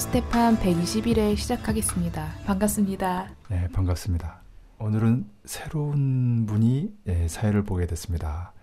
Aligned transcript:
스테판 0.00 0.56
121회 0.56 1.36
시작하겠습니다. 1.36 2.26
반갑습니다. 2.46 3.28
네, 3.50 3.68
반갑습니다. 3.68 4.40
오늘은 4.78 5.28
새로운 5.44 6.46
분이 6.46 6.90
예, 7.06 7.28
사회를 7.28 7.64
보게 7.64 7.86
됐습니다. 7.86 8.54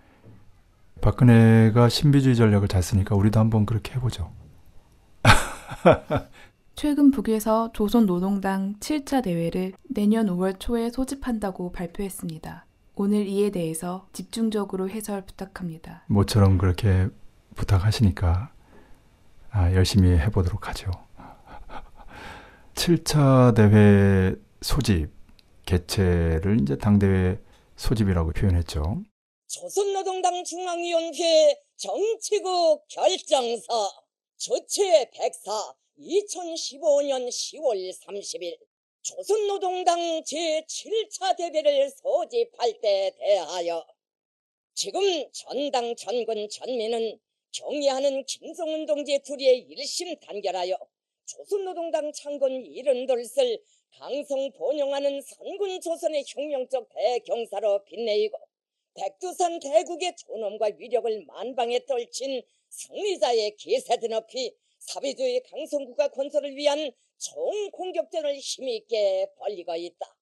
박근혜가 1.00 1.90
신비주의 1.90 2.34
전략을 2.34 2.66
잘 2.66 2.82
쓰니까 2.82 3.14
우리도 3.14 3.38
한번 3.38 3.66
그렇게 3.66 3.94
해보죠. 3.94 4.32
최근 6.74 7.12
북에서 7.12 7.70
조선노동당 7.72 8.74
7차 8.80 9.22
대회를 9.22 9.74
내년 9.88 10.26
5월 10.26 10.58
초에 10.58 10.90
소집한다고 10.90 11.70
발표했습니다. 11.70 12.66
오늘 12.96 13.28
이에 13.28 13.50
대해서 13.50 14.08
집중적으로 14.12 14.90
해설 14.90 15.24
부탁합니다. 15.24 16.02
모처럼 16.08 16.58
그렇게 16.58 17.06
부탁하시니까 17.54 18.50
아, 19.50 19.72
열심히 19.72 20.18
해보도록 20.18 20.68
하죠. 20.68 20.90
7차 22.78 23.56
대회 23.56 24.36
소집, 24.62 25.10
개최를 25.66 26.60
이제 26.62 26.78
당대회 26.78 27.36
소집이라고 27.76 28.30
표현했죠. 28.30 29.02
조선노동당 29.48 30.44
중앙위원회 30.44 31.56
정치국 31.76 32.86
결정서 32.86 33.90
조체 34.36 35.10
104 35.12 35.74
2015년 35.98 37.26
10월 37.26 37.92
30일 37.98 38.56
조선노동당 39.02 39.98
제7차 40.22 41.36
대회를 41.36 41.90
소집할 41.90 42.80
때 42.80 43.12
대하여 43.18 43.84
지금 44.74 45.00
전당 45.32 45.96
전군 45.96 46.48
전민은 46.48 47.18
경의하는 47.50 48.24
김성운 48.24 48.86
동지 48.86 49.18
둘이의 49.18 49.66
일심 49.68 50.14
단결하여 50.20 50.78
조선노동당 51.28 52.10
창건 52.12 52.64
이른돌을 52.64 53.22
강성 53.98 54.50
번영하는 54.52 55.20
선군 55.20 55.78
조선의 55.80 56.24
혁명적 56.26 56.88
대경사로 56.88 57.84
빛내이고 57.84 58.38
백두산 58.94 59.58
대국의 59.60 60.16
존엄과 60.16 60.70
위력을 60.78 61.26
만방에 61.26 61.84
떨친 61.84 62.42
승리자의 62.70 63.56
기세드 63.56 64.06
높이 64.06 64.54
사회주의 64.78 65.42
강성국가 65.42 66.08
건설을 66.08 66.56
위한 66.56 66.90
총공격전을 67.18 68.38
힘있게 68.38 69.30
벌리고 69.36 69.74
있다. 69.76 70.16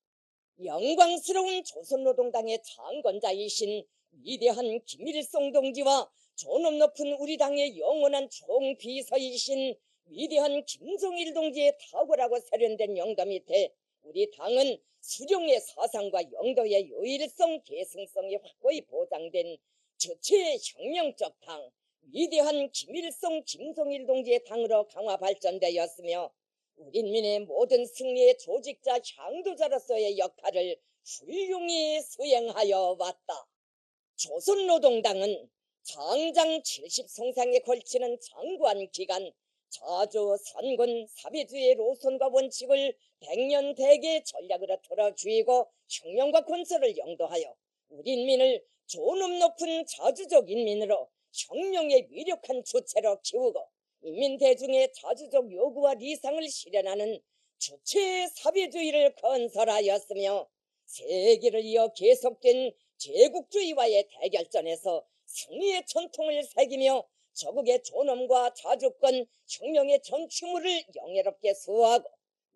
영광스러운 0.65 1.63
조선노동당의 1.63 2.63
창건자이신 2.65 3.85
위대한 4.25 4.81
김일성 4.85 5.53
동지와 5.53 6.11
존엄 6.35 6.79
높은 6.79 7.13
우리 7.21 7.37
당의 7.37 7.79
영원한 7.79 8.29
총비서이신 8.29 9.77
위대한 10.07 10.65
김정일 10.65 11.35
동지의 11.35 11.77
탁월하고 11.79 12.39
세련된 12.39 12.97
영도 12.97 13.25
밑에 13.25 13.73
우리 14.03 14.31
당은 14.31 14.79
수령의 15.01 15.61
사상과 15.61 16.33
영도의 16.33 16.89
유일성, 16.89 17.63
계승성이 17.63 18.37
확고히 18.37 18.83
보장된 18.83 19.57
주체의 19.99 20.59
혁명적 20.63 21.41
당, 21.41 21.71
위대한 22.13 22.71
김일성, 22.71 23.43
김정일 23.45 24.07
동지의 24.07 24.45
당으로 24.45 24.87
강화 24.89 25.17
발전되었으며 25.17 26.33
우리민의 26.77 27.41
모든 27.41 27.85
승리의 27.85 28.39
조직자 28.39 29.01
향도자로서의 29.17 30.19
역할을 30.19 30.77
훌륭히 31.05 32.01
수행하여 32.03 32.97
왔다. 32.99 33.47
조선노동당은 34.17 35.49
장장 35.83 36.61
70성상에 36.63 37.65
걸치는 37.65 38.19
장관 38.21 38.89
기간 38.91 39.33
자주 39.69 40.37
선군 40.41 41.07
사회주의 41.09 41.75
로선과 41.75 42.29
원칙을 42.29 42.95
백년 43.21 43.75
대계 43.75 44.23
전략으로 44.25 44.79
틀어주이고 44.83 45.69
혁명과 45.89 46.45
건설을 46.45 46.97
영도하여 46.97 47.55
우리 47.89 48.13
인민을 48.13 48.65
존엄 48.87 49.39
높은 49.39 49.85
자주적 49.87 50.49
인민으로 50.51 51.09
혁명의 51.33 52.09
위력한 52.11 52.63
주체로 52.65 53.21
키우고 53.23 53.69
인민 54.03 54.39
대중의 54.39 54.93
자주적 54.93 55.53
요구와 55.53 55.95
리상을 55.95 56.49
실현하는 56.49 57.21
주체 57.59 58.29
사회주의를 58.29 59.15
건설하였으며 59.17 60.49
세계를 60.87 61.65
이어 61.65 61.89
계속된 61.95 62.73
제국주의와의 62.99 64.09
대결전에서 64.09 65.05
승리의 65.27 65.85
전통을 65.87 66.45
새기며 66.45 67.05
저국의 67.37 67.83
존엄과 67.83 68.55
자주권, 68.55 69.27
혁명의 69.47 70.03
전추물을 70.03 70.85
영예롭게 70.97 71.53
수호하고 71.55 72.09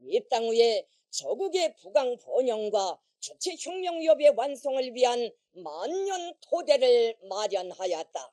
이 0.02 0.18
땅 0.28 0.48
위에 0.48 0.86
저국의 1.10 1.74
부강 1.76 2.16
번영과 2.16 2.98
주체 3.20 3.54
혁명협의 3.58 4.30
완성을 4.34 4.94
위한 4.94 5.30
만년 5.52 6.34
토대를 6.40 7.16
마련하였다. 7.28 8.32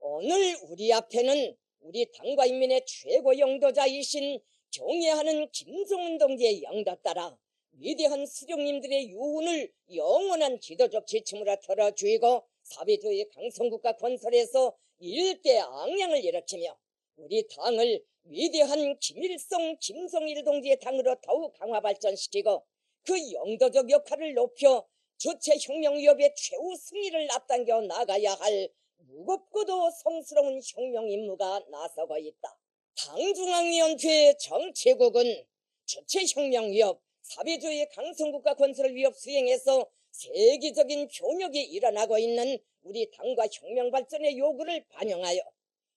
오늘 0.00 0.56
우리 0.70 0.92
앞에는 0.92 1.56
우리 1.80 2.10
당과 2.12 2.46
인민의 2.46 2.86
최고 2.86 3.38
영도자이신 3.38 4.40
경애하는 4.70 5.50
김정은 5.50 6.16
동지의 6.16 6.62
영도 6.62 6.94
따라 7.02 7.36
위대한 7.72 8.24
수령님들의 8.24 9.10
유훈을 9.10 9.70
영원한 9.94 10.58
지도적 10.58 11.06
지침으로 11.06 11.56
틀어주이고 11.60 12.42
사회주의 12.62 13.28
강성국가 13.28 13.96
건설에서 13.96 14.74
일대 14.98 15.58
앙양을 15.58 16.24
일으키며 16.24 16.78
우리 17.16 17.46
당을 17.48 18.04
위대한 18.24 18.98
김일성, 18.98 19.76
김성일 19.78 20.42
동지의 20.44 20.78
당으로 20.80 21.16
더욱 21.22 21.52
강화 21.58 21.80
발전시키고 21.80 22.64
그 23.02 23.32
영도적 23.32 23.90
역할을 23.90 24.34
높여 24.34 24.86
주체혁명 25.18 25.96
위협의 25.96 26.34
최후 26.36 26.74
승리를 26.76 27.28
앞당겨 27.32 27.80
나가야 27.82 28.34
할 28.34 28.68
무겁고도 28.98 29.90
성스러운 29.90 30.60
혁명 30.62 31.08
임무가 31.08 31.64
나서고 31.70 32.18
있다. 32.18 32.58
당중앙위원회 32.96 34.34
정치국은 34.38 35.46
주체혁명 35.84 36.70
위협, 36.72 37.00
사회주의 37.22 37.88
강성국가 37.90 38.54
건설 38.54 38.94
위협 38.94 39.14
수행에서 39.16 39.88
세계적인 40.16 41.08
효력이 41.20 41.62
일어나고 41.62 42.18
있는 42.18 42.58
우리 42.82 43.10
당과 43.10 43.44
혁명 43.52 43.90
발전의 43.90 44.38
요구를 44.38 44.84
반영하여 44.88 45.40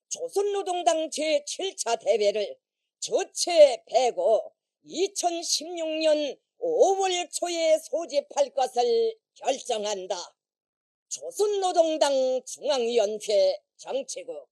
조선노동당 0.10 1.10
제7차 1.10 2.04
대회를 2.04 2.58
저체 3.00 3.82
배고 3.86 4.52
2016년 4.86 6.38
5월 6.60 7.32
초에 7.32 7.78
소집할 7.78 8.50
것을 8.54 9.16
결정한다. 9.36 10.16
조선노동당 11.08 12.42
중앙위원회 12.46 13.58
정치국 13.78 14.50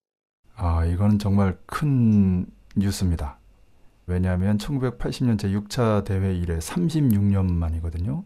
아, 0.56 0.86
이건 0.86 1.20
정말 1.20 1.60
큰 1.66 2.48
뉴스입니다. 2.78 3.40
왜냐하면 4.06 4.58
1980년 4.58 5.38
제6차 5.38 6.06
대회 6.06 6.34
이래 6.34 6.58
36년 6.58 7.52
만이거든요. 7.52 8.24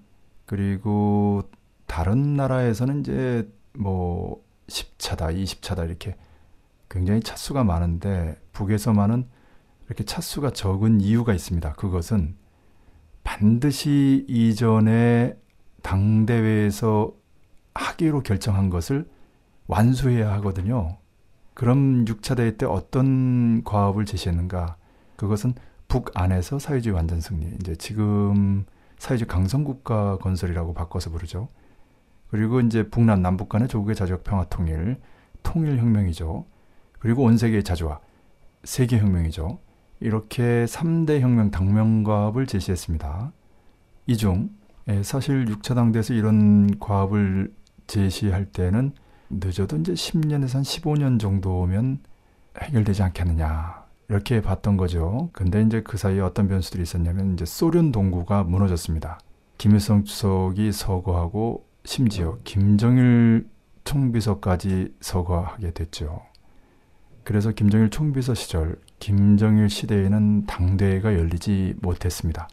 그리고 0.52 1.50
다른 1.88 2.34
나라에서는 2.34 3.00
이제 3.00 3.50
뭐 3.72 4.44
10차다, 4.68 5.34
20차다 5.34 5.88
이렇게 5.88 6.18
굉장히 6.90 7.22
차수가 7.22 7.64
많은데 7.64 8.38
북에서만은 8.52 9.30
이렇게 9.86 10.04
차수가 10.04 10.52
적은 10.52 11.00
이유가 11.00 11.34
있습니다. 11.34 11.72
그것은 11.76 12.36
반드시 13.24 14.26
이전에 14.28 15.38
당대회에서 15.84 17.14
하기로 17.74 18.22
결정한 18.24 18.70
것을 18.70 19.10
완수해야 19.68 20.34
하거든요. 20.34 20.98
그럼 21.54 22.04
6차 22.04 22.36
대회 22.36 22.58
때 22.58 22.66
어떤 22.66 23.64
과업을 23.64 24.04
제시했는가? 24.04 24.76
그것은 25.16 25.54
북 25.88 26.12
안에서 26.14 26.60
사회주의 26.60 26.94
완전 26.94 27.22
승리. 27.22 27.56
이제 27.62 27.74
지금 27.78 28.66
사회주의 29.02 29.28
강성국가 29.28 30.20
건설이라고 30.20 30.76
바꿔서 30.76 31.10
부르죠. 31.10 31.50
그리고 32.28 32.60
이제 32.60 32.88
북남 32.88 33.24
남북 33.24 33.50
간의 33.50 33.68
조국의 33.68 33.96
자주적 33.96 34.24
평화 34.24 34.44
통일, 34.46 35.02
통일 35.42 35.80
혁명이죠. 35.80 36.46
그리고 37.00 37.24
온 37.24 37.36
세계의 37.36 37.64
자주화, 37.64 38.00
세계 38.64 39.00
혁명이죠. 39.00 39.58
이렇게 40.02 40.66
3대 40.66 41.20
혁명 41.20 41.50
당명과업을 41.50 42.46
제시했습니다. 42.46 43.34
이 44.06 44.18
중 44.18 44.52
사실 45.02 45.46
6차 45.46 45.74
당대에서 45.74 46.14
이런 46.14 46.78
과업을 46.78 47.52
제시할 47.88 48.46
때는 48.46 48.94
늦어도 49.32 49.78
이제 49.78 49.94
10년에서 49.94 50.54
한 50.54 50.62
15년 50.62 51.20
정도면 51.20 52.02
해결되지 52.56 53.02
않겠느냐. 53.02 53.81
이렇게 54.12 54.42
봤던 54.42 54.76
거죠. 54.76 55.30
근데 55.32 55.62
이제 55.62 55.82
그 55.82 55.96
사이에 55.96 56.20
어떤 56.20 56.50
변수들이 56.50 56.84
있었냐면 56.84 57.32
이제 57.32 57.46
소련 57.46 57.94
동구가 57.94 58.44
무너졌습니다. 58.44 59.20
김일성 59.58 60.04
주석이 60.04 60.74
서거하고 60.74 61.66
심지어 61.86 62.38
김정일 62.44 63.48
총비서까지 63.86 64.96
서거하게 65.00 65.72
됐죠. 65.72 66.24
그래서 67.24 67.52
김정일 67.52 67.90
총비서 67.90 68.34
시절 68.34 68.76
김정일 69.00 69.70
시대에는 69.70 70.46
당대회가 70.46 71.14
열리지 71.14 71.76
못했습니다. 71.82 72.50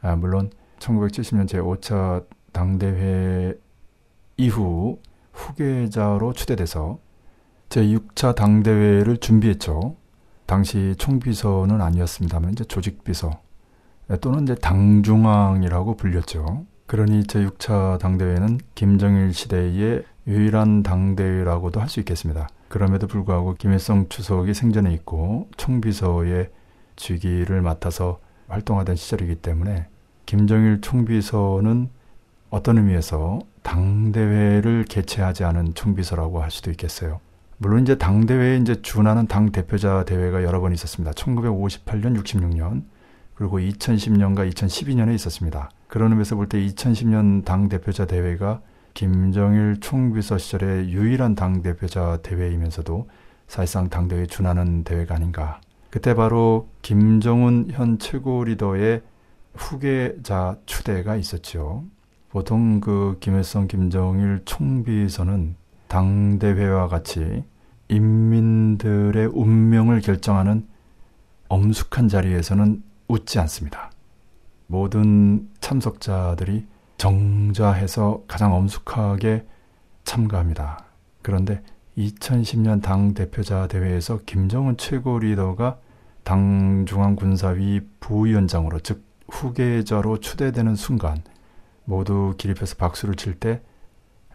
아, 0.00 0.16
물론 0.16 0.50
1970년 0.78 1.46
제5차 1.46 2.24
당대회 2.52 3.52
이후 4.38 4.98
후계자로 5.34 6.32
추대돼서 6.32 6.98
제6차 7.68 8.34
당대회를 8.34 9.18
준비했죠. 9.18 9.99
당시 10.50 10.96
총비서는 10.98 11.80
아니었습니다만 11.80 12.50
이제 12.50 12.64
조직비서 12.64 13.30
또는 14.20 14.42
이제 14.42 14.56
당중앙이라고 14.56 15.94
불렸죠. 15.94 16.66
그러니 16.86 17.22
제6차 17.22 18.00
당대회는 18.00 18.58
김정일 18.74 19.32
시대의 19.32 20.02
유일한 20.26 20.82
당대회라고도 20.82 21.80
할 21.80 21.88
수 21.88 22.00
있겠습니다. 22.00 22.48
그럼에도 22.66 23.06
불구하고 23.06 23.54
김일성 23.54 24.08
주석이 24.08 24.52
생전에 24.52 24.92
있고 24.94 25.48
총비서의 25.56 26.50
직위를 26.96 27.62
맡아서 27.62 28.18
활동하던 28.48 28.96
시절이기 28.96 29.36
때문에 29.36 29.86
김정일 30.26 30.80
총비서는 30.80 31.90
어떤 32.50 32.78
의미에서 32.78 33.38
당대회를 33.62 34.86
개최하지 34.88 35.44
않은 35.44 35.74
총비서라고 35.74 36.42
할 36.42 36.50
수도 36.50 36.72
있겠어요. 36.72 37.20
물론 37.62 37.82
이제 37.82 37.94
당 37.94 38.24
대회에 38.24 38.56
이제 38.56 38.80
준하는 38.80 39.26
당 39.26 39.52
대표자 39.52 40.02
대회가 40.06 40.42
여러 40.44 40.62
번 40.62 40.72
있었습니다. 40.72 41.12
1958년, 41.12 42.18
66년, 42.18 42.84
그리고 43.34 43.58
2010년과 43.58 44.50
2012년에 44.50 45.14
있었습니다. 45.14 45.68
그런 45.86 46.10
의미에서 46.12 46.36
볼 46.36 46.48
때 46.48 46.58
2010년 46.58 47.44
당 47.44 47.68
대표자 47.68 48.06
대회가 48.06 48.62
김정일 48.94 49.76
총비서 49.78 50.38
시절의 50.38 50.88
유일한 50.88 51.34
당 51.34 51.60
대표자 51.60 52.16
대회이면서도 52.22 53.10
사실상 53.46 53.90
당 53.90 54.08
대회에 54.08 54.24
준하는 54.24 54.82
대회가 54.84 55.16
아닌가. 55.16 55.60
그때 55.90 56.14
바로 56.14 56.70
김정은 56.80 57.68
현 57.72 57.98
최고 57.98 58.42
리더의 58.42 59.02
후계자 59.52 60.56
추대가 60.64 61.14
있었죠. 61.14 61.84
보통 62.30 62.80
그 62.80 63.18
김일성, 63.20 63.68
김정일 63.68 64.40
총비서는 64.46 65.56
당대회와 65.88 66.88
같이 66.88 67.44
인민들의 67.90 69.26
운명을 69.26 70.00
결정하는 70.00 70.66
엄숙한 71.48 72.08
자리에서는 72.08 72.82
웃지 73.08 73.40
않습니다. 73.40 73.90
모든 74.68 75.48
참석자들이 75.60 76.66
정자해서 76.96 78.22
가장 78.28 78.54
엄숙하게 78.54 79.44
참가합니다. 80.04 80.84
그런데 81.22 81.62
2010년 81.98 82.80
당 82.80 83.14
대표자 83.14 83.66
대회에서 83.66 84.20
김정은 84.24 84.76
최고 84.76 85.18
리더가 85.18 85.78
당 86.22 86.84
중앙군사위 86.86 87.80
부위원장으로 87.98 88.78
즉 88.80 89.04
후계자로 89.28 90.18
추대되는 90.20 90.76
순간 90.76 91.22
모두 91.84 92.34
기립해서 92.38 92.76
박수를 92.76 93.16
칠때 93.16 93.62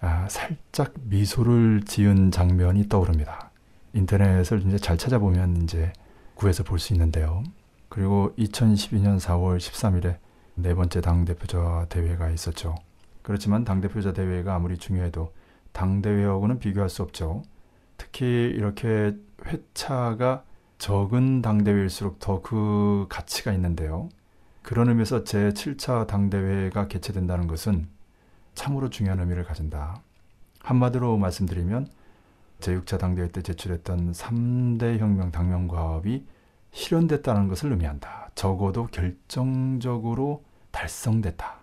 아, 0.01 0.27
살짝 0.29 0.93
미소를 1.03 1.83
지은 1.85 2.31
장면이 2.31 2.89
떠오릅니다. 2.89 3.44
인터넷을 3.95 4.61
이제 4.65 4.77
잘 4.77 4.97
찾아보면 4.97 5.63
이제 5.63 5.91
구해서 6.35 6.63
볼 6.63 6.79
수 6.79 6.93
있는데요. 6.93 7.43
그리고 7.89 8.33
2012년 8.37 9.19
4월 9.19 9.57
13일에 9.57 10.17
네 10.55 10.75
번째 10.75 11.01
당대표자 11.01 11.87
대회가 11.89 12.29
있었죠. 12.29 12.75
그렇지만 13.21 13.63
당대표자 13.63 14.13
대회가 14.13 14.55
아무리 14.55 14.77
중요해도 14.77 15.33
당대회하고는 15.71 16.59
비교할 16.59 16.89
수 16.89 17.01
없죠. 17.03 17.43
특히 17.97 18.25
이렇게 18.25 19.15
회차가 19.45 20.43
적은 20.77 21.41
당대회일수록 21.41 22.19
더 22.19 22.41
그 22.41 23.05
가치가 23.09 23.53
있는데요. 23.53 24.09
그런 24.61 24.89
의미에서 24.89 25.23
제7차 25.23 26.05
당대회가 26.05 26.87
개최된다는 26.87 27.47
것은 27.47 27.87
참으로 28.55 28.89
중요한 28.89 29.19
의미를 29.19 29.43
가진다. 29.43 30.01
한마디로 30.59 31.17
말씀드리면 31.17 31.87
제6차 32.65 32.97
당대회 32.97 33.27
때 33.27 33.41
제출했던 33.41 34.11
3대 34.11 34.97
혁명 34.97 35.31
당명과업이 35.31 36.25
실현됐다는 36.71 37.47
것을 37.47 37.71
의미한다. 37.71 38.31
적어도 38.33 38.87
결정적으로 38.87 40.43
달성됐다. 40.71 41.59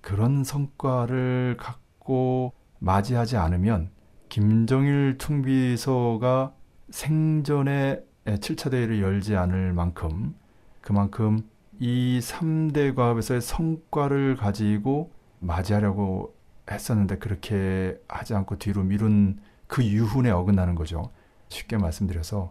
그런 0.00 0.42
성과를 0.44 1.56
갖고 1.58 2.52
맞이하지 2.80 3.36
않으면 3.36 3.90
김정일 4.28 5.16
총비서가 5.18 6.54
생전에 6.90 8.02
7차 8.24 8.70
대회를 8.70 9.00
열지 9.00 9.36
않을 9.36 9.72
만큼 9.72 10.34
그만큼 10.80 11.48
이 11.78 12.18
3대 12.20 12.94
과업에서의 12.94 13.40
성과를 13.40 14.36
가지고 14.36 15.12
맞이하려고 15.38 16.34
했었는데 16.70 17.18
그렇게 17.18 17.96
하지 18.08 18.34
않고 18.34 18.58
뒤로 18.58 18.82
미룬 18.82 19.38
그 19.66 19.84
유훈에 19.84 20.30
어긋나는 20.30 20.74
거죠. 20.74 21.10
쉽게 21.48 21.76
말씀드려서 21.76 22.50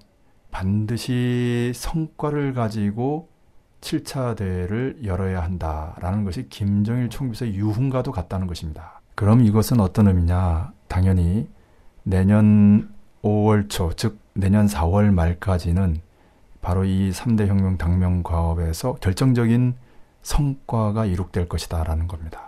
반드시 0.51 1.71
성과를 1.75 2.53
가지고 2.53 3.29
7차 3.81 4.35
대회를 4.35 4.99
열어야 5.03 5.43
한다라는 5.43 6.23
것이 6.23 6.49
김정일 6.49 7.09
총비서의 7.09 7.55
유훈과도 7.55 8.11
같다는 8.11 8.47
것입니다. 8.47 9.01
그럼 9.15 9.41
이것은 9.41 9.79
어떤 9.79 10.07
의미냐? 10.07 10.71
당연히 10.87 11.49
내년 12.03 12.89
5월 13.21 13.69
초, 13.69 13.91
즉 13.95 14.19
내년 14.33 14.67
4월 14.67 15.11
말까지는 15.11 16.01
바로 16.61 16.83
이 16.83 17.11
3대 17.11 17.47
혁명 17.47 17.77
당명 17.77 18.23
과업에서 18.23 18.95
결정적인 18.95 19.75
성과가 20.21 21.05
이룩될 21.05 21.47
것이다라는 21.47 22.07
겁니다. 22.07 22.44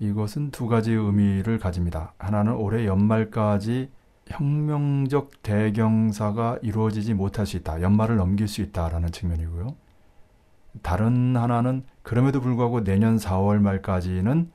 이것은 0.00 0.50
두 0.50 0.68
가지 0.68 0.92
의미를 0.92 1.58
가집니다. 1.58 2.14
하나는 2.18 2.54
올해 2.54 2.86
연말까지 2.86 3.90
혁명적 4.28 5.42
대경사가 5.42 6.58
이루어지지 6.62 7.14
못할 7.14 7.46
수 7.46 7.56
있다. 7.56 7.80
연말을 7.82 8.16
넘길 8.16 8.46
수 8.46 8.60
있다라는 8.60 9.10
측면이고요. 9.10 9.74
다른 10.82 11.36
하나는 11.36 11.84
그럼에도 12.02 12.40
불구하고 12.40 12.84
내년 12.84 13.16
4월 13.16 13.58
말까지는 13.60 14.50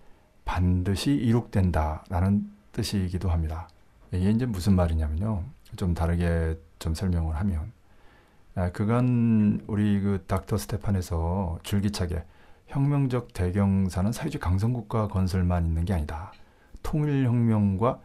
반드시 0.46 1.12
이룩된다라는 1.12 2.50
뜻이기도 2.72 3.30
합니다. 3.30 3.68
이게 4.12 4.30
이제 4.30 4.46
무슨 4.46 4.76
말이냐면요. 4.76 5.44
좀 5.76 5.94
다르게 5.94 6.58
좀 6.80 6.94
설명을 6.94 7.36
하면 7.36 7.72
아, 8.56 8.72
그간 8.72 9.62
우리 9.68 10.00
그 10.00 10.24
닥터 10.28 10.58
스테판에서 10.58 11.60
줄기차게 11.64 12.24
혁명적 12.74 13.34
대경사는 13.34 14.12
사회주의 14.12 14.42
강성국가 14.42 15.08
건설만 15.08 15.68
있는 15.68 15.86
게 15.86 15.94
아니다. 15.94 16.32
통일혁명과 16.82 18.00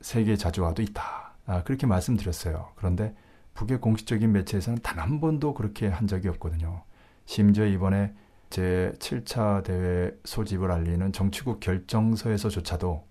세계 0.00 0.36
자주화도 0.36 0.80
있다. 0.80 1.34
아, 1.44 1.62
그렇게 1.64 1.86
말씀드렸어요. 1.86 2.70
그런데 2.76 3.14
북의 3.54 3.78
공식적인 3.80 4.32
매체에서는 4.32 4.80
단 4.82 4.98
한 4.98 5.20
번도 5.20 5.52
그렇게 5.52 5.88
한 5.88 6.06
적이 6.06 6.28
없거든요. 6.28 6.82
심지어 7.26 7.66
이번에 7.66 8.14
제 8.48 8.94
7차 8.98 9.62
대회 9.62 10.12
소집을 10.24 10.70
알리는 10.70 11.12
정치국 11.12 11.60
결정서에서조차도 11.60 13.04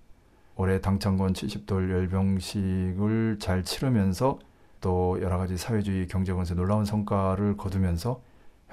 올해 0.55 0.81
당창건 0.81 1.33
70돌 1.33 1.91
열병식을 1.91 3.37
잘 3.39 3.63
치르면서 3.63 4.39
또 4.81 5.21
여러 5.21 5.37
가지 5.37 5.55
사회주의 5.55 6.07
경제건설 6.07 6.57
놀라운 6.57 6.83
성과를 6.83 7.57
거두면서 7.57 8.21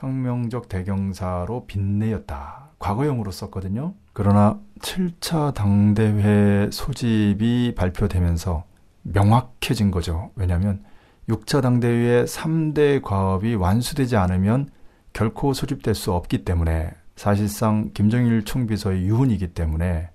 혁명적 0.03 0.69
대경사로 0.69 1.67
빛내었다. 1.67 2.71
과거형으로 2.81 3.31
썼거든요. 3.31 3.95
그러나 4.13 4.59
7차 4.81 5.55
당대회 5.55 6.69
소집이 6.73 7.75
발표되면서 7.77 8.65
명확해진 9.03 9.93
거죠. 9.93 10.31
왜냐하면 10.35 10.83
6차 11.29 11.63
당대회의 11.63 12.27
3대 12.27 13.01
과업이 13.01 13.55
완수되지 13.55 14.17
않으면 14.17 14.69
결코 15.13 15.53
소집될 15.53 15.95
수 15.95 16.13
없기 16.13 16.45
때문에 16.45 16.91
사실상 17.15 17.91
김정일 17.95 18.45
총비서의 18.45 19.05
유훈이기 19.05 19.55
때문에 19.55 20.11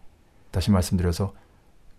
다시 0.52 0.70
말씀드려서 0.72 1.34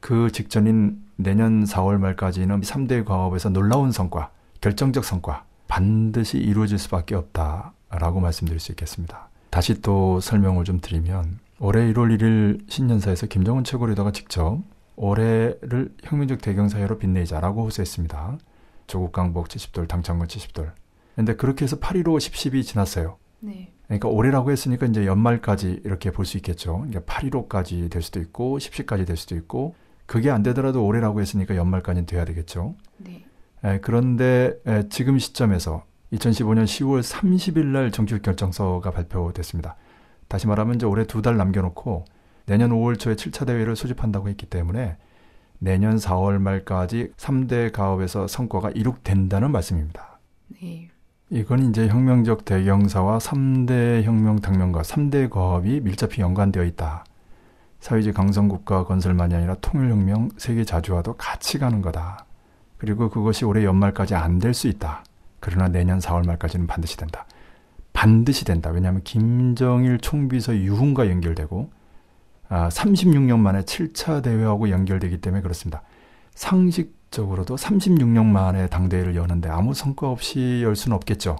그 0.00 0.30
직전인 0.30 1.02
내년 1.16 1.64
4월 1.64 1.97
말까지는 1.97 2.61
3대 2.61 3.04
과업에서 3.07 3.49
놀라운 3.49 3.92
성과, 3.92 4.30
결정적 4.61 5.04
성과 5.04 5.45
반드시 5.68 6.38
이루어질 6.38 6.78
수밖에 6.78 7.14
없다 7.14 7.73
라고 7.90 8.21
말씀드릴 8.21 8.61
수 8.61 8.73
있겠습니다. 8.73 9.28
다시 9.50 9.80
또 9.80 10.21
설명을 10.21 10.64
좀 10.64 10.80
드리면 10.80 11.38
올해 11.59 11.92
1월 11.92 12.16
1일 12.18 12.71
신년사에서 12.71 13.26
김정은 13.26 13.64
최고 13.64 13.87
리더가 13.87 14.12
직접 14.12 14.61
올해를 14.97 15.95
혁명적 16.04 16.42
대경사회로 16.42 16.99
빛내자라고 16.99 17.64
호소했습니다. 17.64 18.38
조국 18.87 19.12
강복 19.12 19.49
70돌, 19.49 19.88
당창건 19.88 20.26
70돌. 20.28 20.73
근데 21.16 21.35
그렇게 21.35 21.64
해서 21.64 21.78
8.15, 21.78 22.18
10.10이 22.18 22.62
지났어요. 22.64 23.16
네. 23.40 23.73
그러니까 23.87 24.09
올해라고 24.09 24.50
했으니까 24.50 24.87
이제 24.87 25.07
연말까지 25.07 25.80
이렇게 25.85 26.11
볼 26.11 26.25
수 26.26 26.37
있겠죠. 26.37 26.85
그러니까 26.88 27.00
8.15까지 27.00 27.90
될 27.90 28.02
수도 28.02 28.21
있고 28.21 28.59
10시까지 28.59 29.07
될 29.07 29.16
수도 29.16 29.35
있고 29.37 29.75
그게 30.07 30.30
안 30.30 30.42
되더라도 30.42 30.85
올해라고 30.85 31.21
했으니까 31.21 31.57
연말까지는 31.57 32.07
돼야 32.07 32.25
되겠죠. 32.25 32.75
네. 32.99 33.25
에, 33.64 33.80
그런데 33.80 34.54
에, 34.66 34.88
지금 34.88 35.18
시점에서 35.18 35.85
2015년 36.12 36.65
10월 36.65 37.03
30일 37.03 37.67
날 37.67 37.91
정치적 37.91 38.23
결정서가 38.23 38.91
발표됐습니다. 38.91 39.77
다시 40.29 40.47
말하면 40.47 40.77
이제 40.77 40.87
올해 40.87 41.05
두 41.07 41.23
달 41.23 41.37
남겨놓고 41.37 42.05
내년 42.47 42.71
5월 42.71 42.99
초에 42.99 43.15
7차 43.15 43.47
대회를 43.47 43.77
소집한다고 43.77 44.29
했기 44.29 44.47
때문에 44.47 44.97
내년 45.59 45.97
4월 45.97 46.38
말까지 46.38 47.12
3대 47.17 47.73
가업에서 47.73 48.27
성과가 48.27 48.71
이룩된다는 48.71 49.50
말씀입니다. 49.50 50.19
네. 50.61 50.88
이건 51.31 51.69
이제 51.69 51.88
혁명적 51.88 52.47
대경사와 52.47 53.19
3대 53.19 54.03
혁명 54.03 54.37
당면과 54.41 54.81
3대 54.83 55.29
거업이 55.29 55.81
밀접히 55.81 56.23
연관되어 56.23 56.65
있다. 56.65 57.05
사회주의 57.81 58.15
강성국가 58.15 58.85
건설만이 58.85 59.35
아니라 59.35 59.55
통일혁명, 59.61 60.31
세계 60.38 60.65
자주화도 60.65 61.15
같이 61.15 61.59
가는 61.59 61.83
거다. 61.83 62.25
그리고 62.79 63.11
그것이 63.11 63.45
올해 63.45 63.65
연말까지 63.65 64.15
안 64.15 64.38
될 64.38 64.55
수 64.55 64.69
있다. 64.69 65.05
그러나 65.49 65.69
내년 65.69 65.99
4월 65.99 66.26
말까지는 66.26 66.67
반드시 66.67 66.97
된다. 66.97 67.26
반드시 67.93 68.45
된다. 68.45 68.71
왜냐하면 68.71 69.02
김정일 69.02 69.99
총비서 69.99 70.57
유훈과 70.57 71.09
연결되고 71.09 71.71
아, 72.50 72.69
36년 72.69 73.38
만에 73.38 73.62
7차 73.62 74.23
대회하고 74.23 74.71
연결되기 74.71 75.21
때문에 75.21 75.43
그렇습니다. 75.43 75.83
상식적으로도 76.35 77.57
36년 77.57 78.25
만에 78.25 78.69
당대회를 78.69 79.17
여는데 79.17 79.49
아무 79.49 79.75
성과 79.75 80.11
없이 80.11 80.61
열 80.62 80.76
수는 80.76 80.97
없겠죠. 80.97 81.37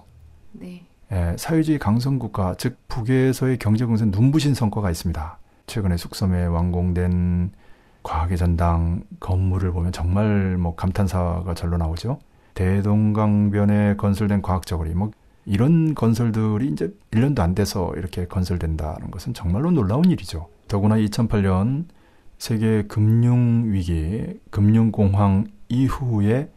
네. 0.51 0.85
예, 1.11 1.35
사회주의 1.37 1.79
강성국가, 1.79 2.55
즉 2.57 2.77
북에서의 2.87 3.57
경제공선 3.57 4.11
눈부신 4.11 4.53
성과가 4.53 4.91
있습니다. 4.91 5.39
최근에 5.65 5.97
숙섬에 5.97 6.45
완공된 6.45 7.51
과학의 8.03 8.37
전당 8.37 9.03
건물을 9.19 9.71
보면 9.71 9.91
정말 9.91 10.57
뭐 10.57 10.75
감탄사가 10.75 11.53
절로 11.53 11.77
나오죠. 11.77 12.19
대동강변에 12.59 13.95
건설된 13.95 14.41
과학적거리, 14.41 14.93
뭐 14.93 15.11
이런 15.45 15.95
건설들이 15.95 16.67
이제 16.67 16.93
1년도 17.11 17.39
안 17.39 17.55
돼서 17.55 17.93
이렇게 17.95 18.27
건설된다는 18.27 19.11
것은 19.11 19.33
정말로 19.33 19.71
놀라운 19.71 20.11
일이죠. 20.11 20.49
더구나 20.67 20.97
2008년 20.97 21.85
세계 22.37 22.83
금융 22.83 23.71
위기, 23.71 24.41
금융 24.49 24.91
공황 24.91 25.45
이후에 25.69 26.51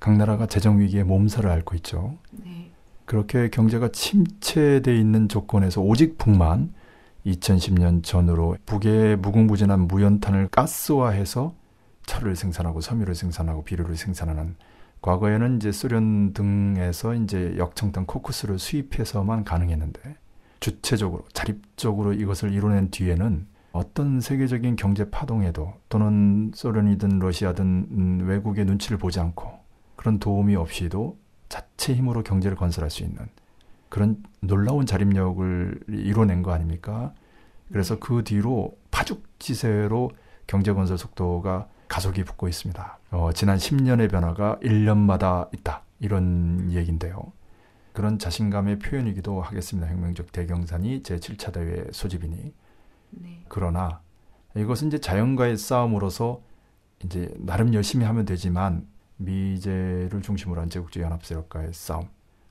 각 0.00 0.16
나라가 0.16 0.46
재정 0.46 0.80
위기에 0.80 1.04
몸살을 1.04 1.48
앓고 1.48 1.76
있죠. 1.76 2.18
네. 2.32 2.72
그렇게 3.04 3.48
경제가 3.48 3.90
침체돼 3.92 4.98
있는 4.98 5.28
조건에서 5.28 5.80
오직 5.80 6.18
북만 6.18 6.74
2010년 7.24 8.02
전으로 8.02 8.56
북의 8.66 9.18
무궁무진한 9.18 9.86
무연탄을 9.86 10.48
가스화해서 10.48 11.54
철을 12.04 12.34
생산하고 12.34 12.80
섬유를 12.80 13.14
생산하고 13.14 13.62
비료를 13.62 13.96
생산하는 13.96 14.56
과거에는 15.02 15.56
이제 15.56 15.72
소련 15.72 16.32
등에서 16.32 17.14
이제 17.14 17.54
역청탄 17.58 18.06
코쿠스를 18.06 18.58
수입해서만 18.58 19.44
가능했는데 19.44 20.16
주체적으로 20.60 21.24
자립적으로 21.32 22.12
이것을 22.12 22.52
이뤄낸 22.52 22.90
뒤에는 22.90 23.46
어떤 23.72 24.20
세계적인 24.20 24.76
경제 24.76 25.10
파동에도 25.10 25.74
또는 25.88 26.50
소련이든 26.54 27.18
러시아든 27.18 27.64
음, 27.64 28.24
외국의 28.26 28.64
눈치를 28.64 28.96
보지 28.96 29.20
않고 29.20 29.52
그런 29.96 30.18
도움이 30.18 30.56
없이도 30.56 31.18
자체 31.48 31.94
힘으로 31.94 32.22
경제를 32.22 32.56
건설할 32.56 32.90
수 32.90 33.02
있는 33.02 33.18
그런 33.88 34.22
놀라운 34.40 34.86
자립력을 34.86 35.80
이뤄낸 35.88 36.42
거 36.42 36.52
아닙니까? 36.52 37.12
그래서 37.70 37.98
그 37.98 38.24
뒤로 38.24 38.76
파죽지세로 38.90 40.10
경제 40.46 40.72
건설 40.72 40.98
속도가 40.98 41.68
가속이 41.88 42.24
붙고 42.24 42.48
있습니다. 42.48 42.98
어, 43.10 43.30
지난 43.32 43.58
10년의 43.58 44.10
변화가 44.10 44.58
1년마다 44.62 45.52
있다. 45.54 45.82
이런 46.00 46.70
얘기인데요. 46.72 47.32
그런 47.92 48.18
자신감의 48.18 48.78
표현이기도 48.78 49.40
하겠습니다. 49.40 49.90
혁명적 49.90 50.32
대경산이 50.32 51.02
제7차 51.02 51.52
대회 51.52 51.86
소집이니. 51.92 52.52
네. 53.10 53.44
그러나 53.48 54.00
이것은 54.54 54.88
이제 54.88 54.98
자연과의 54.98 55.56
싸움으로서 55.56 56.42
이제 57.04 57.32
나름 57.38 57.72
열심히 57.72 58.04
하면 58.04 58.24
되지만 58.24 58.86
미제를 59.16 60.20
중심으로 60.22 60.60
한 60.60 60.68
제국주의 60.68 61.04
연합 61.04 61.24
세력과의 61.24 61.72
싸움. 61.72 62.08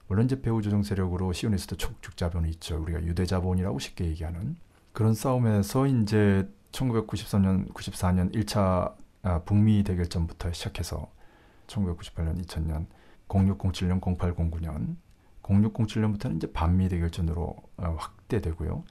물론 0.07 0.25
이제 0.25 0.41
배후 0.41 0.61
조정 0.61 0.83
세력으로 0.83 1.33
시오니스트 1.33 1.77
촉축 1.77 2.17
자본이 2.17 2.49
있죠. 2.51 2.81
우리가 2.81 3.03
유대 3.03 3.25
자본이라고 3.25 3.79
쉽게 3.79 4.05
얘기하는 4.05 4.55
그런 4.93 5.13
싸움에서 5.13 5.87
이제 5.87 6.47
1993년, 6.71 7.71
94년 7.73 8.33
1차 8.33 8.93
아, 9.25 9.39
북미 9.39 9.83
대결전부터 9.83 10.53
시작해서 10.53 11.11
1998년, 11.65 12.39
2000년, 12.45 12.85
0607년, 13.27 13.99
0809년, 13.99 14.97
0607년부터는 15.41 16.35
이제 16.35 16.51
반미 16.53 16.89
대결전으로 16.89 17.55
어, 17.77 17.95
확대되고요. 17.97 18.83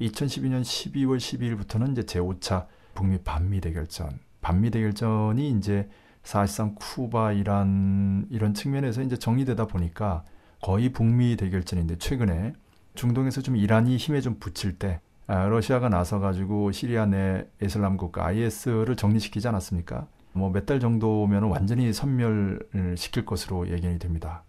2012년 0.00 0.62
12월 0.62 1.18
12일부터는 1.18 1.92
이제 1.92 2.00
제5차 2.02 2.66
북미 2.94 3.18
반미 3.18 3.60
대결전. 3.60 4.20
반미 4.40 4.70
대결전이 4.70 5.50
이제 5.50 5.90
사실상 6.22 6.74
쿠바, 6.76 7.32
이란 7.32 8.26
이런 8.30 8.54
측면에서 8.54 9.02
이제 9.02 9.18
정리되다 9.18 9.66
보니까 9.66 10.24
거의 10.62 10.92
북미 10.92 11.36
대결전인데 11.36 11.98
최근에 11.98 12.54
중동에서 12.94 13.42
좀 13.42 13.54
이란이 13.54 13.98
힘에 13.98 14.22
좀 14.22 14.38
붙일 14.40 14.78
때 14.78 14.94
아, 14.94 15.13
러시아가 15.26 15.88
나서 15.88 16.18
가지고 16.20 16.70
시리아 16.72 17.06
내 17.06 17.46
이슬람 17.62 17.96
국가 17.96 18.26
IS를 18.26 18.96
정리시키지 18.96 19.48
않았습니까? 19.48 20.06
뭐 20.32 20.50
몇 20.50 20.66
달 20.66 20.80
정도면 20.80 21.44
완전히 21.44 21.92
선멸시킬 21.92 23.24
것으로 23.24 23.68
예견이 23.70 23.98
됩니다. 23.98 24.42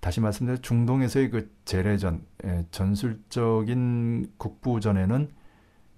다시 0.00 0.20
말씀드려 0.20 0.56
중동에서의 0.58 1.30
그 1.30 1.50
재래전, 1.66 2.24
예, 2.44 2.64
전술적인 2.70 4.32
국부전에는 4.38 5.28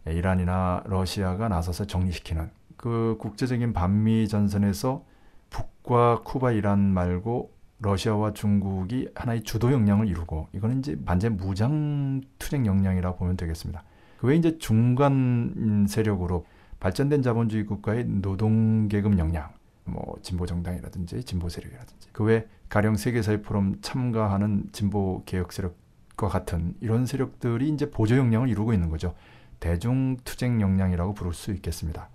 이란이나 0.07 0.83
러시아가 0.87 1.49
나서서 1.49 1.85
정리시키는 1.85 2.51
그 2.77 3.17
국제적인 3.21 3.73
반미 3.73 4.27
전선에서 4.27 5.05
북과 5.51 6.23
쿠바, 6.25 6.53
이란 6.53 6.81
말고 6.81 7.53
러시아와 7.79 8.33
중국이 8.33 9.09
하나의 9.15 9.43
주도 9.45 9.71
역량을 9.73 10.09
이루고 10.09 10.49
이거는 10.53 10.81
이제 10.81 10.99
반제 11.05 11.29
무장 11.29 12.21
투쟁 12.39 12.67
역량이라고 12.67 13.19
보면 13.19 13.37
되겠습니다. 13.37 13.85
그 14.23 14.29
외에 14.29 14.37
이제 14.37 14.57
중간 14.59 15.85
세력으로 15.89 16.47
발전된 16.79 17.23
자본주의 17.23 17.67
국가의 17.67 18.05
노동계급 18.05 19.19
역량, 19.19 19.51
뭐 19.83 20.15
진보 20.23 20.47
정당이라든지 20.47 21.25
진보 21.25 21.49
세력이라든지 21.49 22.11
그 22.13 22.23
외 22.23 22.47
가령 22.69 22.95
세계사회 22.95 23.43
포럼 23.43 23.79
참가하는 23.83 24.69
진보 24.71 25.25
개혁 25.27 25.53
세력과 25.53 26.29
같은 26.29 26.77
이런 26.81 27.05
세력들이 27.05 27.69
이제 27.69 27.91
보조 27.91 28.17
역량을 28.17 28.49
이루고 28.49 28.73
있는 28.73 28.91
거죠. 28.91 29.13
대중 29.59 30.17
투쟁 30.23 30.61
역량이라고 30.61 31.15
부를 31.15 31.33
수 31.33 31.51
있겠습니다. 31.51 32.09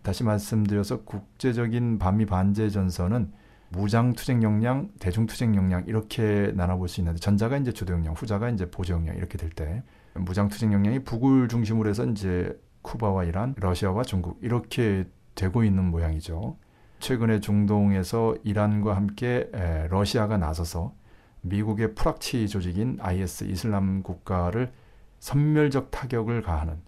다시 0.00 0.24
말씀드려서 0.24 1.02
국제적인 1.02 1.98
반미 1.98 2.24
반제 2.24 2.70
전선은 2.70 3.30
무장 3.68 4.14
투쟁 4.14 4.42
역량, 4.42 4.88
대중 5.00 5.26
투쟁 5.26 5.54
역량 5.54 5.84
이렇게 5.86 6.50
나눠볼 6.54 6.88
수 6.88 7.00
있는데 7.02 7.20
전자가 7.20 7.58
이제 7.58 7.72
주도 7.72 7.92
역량, 7.92 8.14
후자가 8.14 8.48
이제 8.48 8.70
보조 8.70 8.94
역량 8.94 9.16
이렇게 9.16 9.36
될 9.36 9.50
때 9.50 9.82
무장 10.14 10.48
투쟁 10.48 10.72
역량이 10.72 11.04
북을 11.04 11.48
중심으로 11.48 11.88
해서 11.88 12.04
이제 12.04 12.60
쿠바와 12.82 13.24
이란, 13.24 13.54
러시아와 13.58 14.02
중국 14.02 14.38
이렇게 14.42 15.04
되고 15.34 15.64
있는 15.64 15.84
모양이죠. 15.90 16.56
최근에 16.98 17.40
중동에서 17.40 18.36
이란과 18.44 18.94
함께 18.94 19.50
러시아가 19.90 20.36
나서서 20.36 20.94
미국의 21.40 21.94
프락치 21.94 22.46
조직인 22.48 22.98
IS 23.00 23.44
이슬람 23.44 24.02
국가를 24.02 24.72
선멸적 25.18 25.90
타격을 25.90 26.42
가하는 26.42 26.80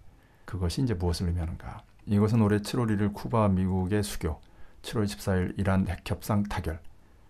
그것이 0.45 0.83
이제 0.83 0.95
무엇을 0.95 1.29
의미하는가? 1.29 1.83
이것은 2.07 2.43
올해 2.43 2.59
7월 2.59 2.95
1일 2.95 3.15
쿠바 3.15 3.49
미국의 3.49 4.03
수교, 4.03 4.41
7월 4.83 5.05
14일 5.05 5.59
이란 5.59 5.89
핵 5.89 6.09
협상 6.09 6.43
타결. 6.43 6.79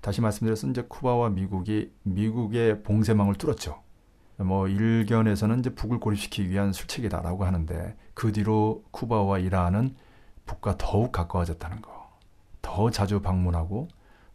다시 0.00 0.20
말씀드려서 0.20 0.68
이제 0.68 0.82
쿠바와 0.82 1.30
미국이 1.30 1.92
미국의 2.02 2.82
봉쇄망을 2.82 3.36
뚫었죠. 3.36 3.83
뭐 4.38 4.66
일견에서는 4.68 5.60
이제 5.60 5.70
북을 5.70 6.00
고립시키기 6.00 6.50
위한 6.50 6.72
술책이다라고 6.72 7.44
하는데 7.44 7.96
그 8.14 8.32
뒤로 8.32 8.82
쿠바와 8.90 9.38
이란은 9.38 9.94
북과 10.46 10.76
더욱 10.78 11.12
가까워졌다는 11.12 11.82
거. 11.82 12.10
더 12.62 12.90
자주 12.90 13.20
방문하고 13.20 13.88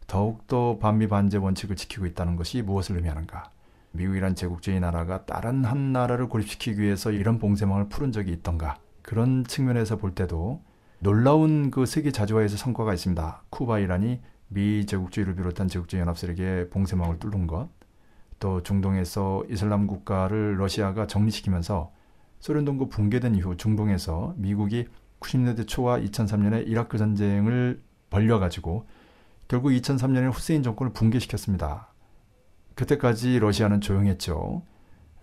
더욱더 0.06 0.78
반미 0.78 1.08
반제 1.08 1.38
원칙을 1.38 1.76
지키고 1.76 2.06
있다는 2.06 2.36
것이 2.36 2.62
무엇을 2.62 2.96
의미하는가? 2.96 3.50
미국이란 3.92 4.34
제국주의 4.34 4.80
나라가 4.80 5.24
다른 5.24 5.64
한 5.64 5.92
나라를 5.92 6.28
고립시키기 6.28 6.80
위해서 6.80 7.10
이런 7.10 7.38
봉쇄망을 7.38 7.88
풀은 7.88 8.12
적이 8.12 8.32
있던가? 8.32 8.78
그런 9.02 9.44
측면에서 9.44 9.96
볼 9.96 10.14
때도 10.14 10.62
놀라운 11.00 11.70
그 11.70 11.86
세계 11.86 12.10
자주화에서 12.10 12.56
성과가 12.56 12.94
있습니다. 12.94 13.42
쿠바 13.50 13.78
이란이 13.80 14.20
미 14.48 14.86
제국주의를 14.86 15.34
비롯한 15.34 15.68
제국주의 15.68 16.00
연합세력의 16.00 16.70
봉쇄망을 16.70 17.18
뚫는 17.18 17.46
것, 17.46 17.68
또 18.40 18.62
중동에서 18.62 19.44
이슬람 19.48 19.86
국가를 19.86 20.58
러시아가 20.58 21.06
정리시키면서 21.06 21.92
소련 22.40 22.64
동구 22.64 22.88
붕괴된 22.88 23.34
이후 23.36 23.56
중동에서 23.56 24.34
미국이 24.36 24.88
90년대 25.20 25.68
초와 25.68 26.00
2003년에 26.00 26.66
이라크 26.66 26.98
전쟁을 26.98 27.82
벌려가지고 28.08 28.86
결국 29.46 29.68
2003년에 29.70 30.32
후세인 30.32 30.62
정권을 30.62 30.92
붕괴시켰습니다. 30.92 31.92
그때까지 32.74 33.38
러시아는 33.38 33.82
조용했죠. 33.82 34.62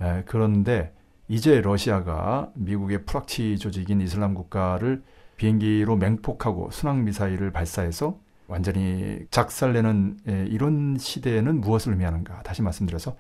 에, 0.01 0.23
그런데 0.27 0.93
이제 1.27 1.59
러시아가 1.59 2.51
미국의 2.53 3.05
프락치 3.05 3.57
조직인 3.57 3.99
이슬람 3.99 4.35
국가를 4.35 5.03
비행기로 5.37 5.97
맹폭하고 5.97 6.69
순항 6.71 7.03
미사일을 7.03 7.51
발사해서 7.51 8.19
완전히 8.47 9.25
작살내는 9.29 10.17
에, 10.27 10.45
이런 10.47 10.97
시대에는 10.97 11.61
무엇을 11.61 11.93
의미하는가? 11.93 12.43
다시 12.43 12.61
말씀드려서 12.61 13.15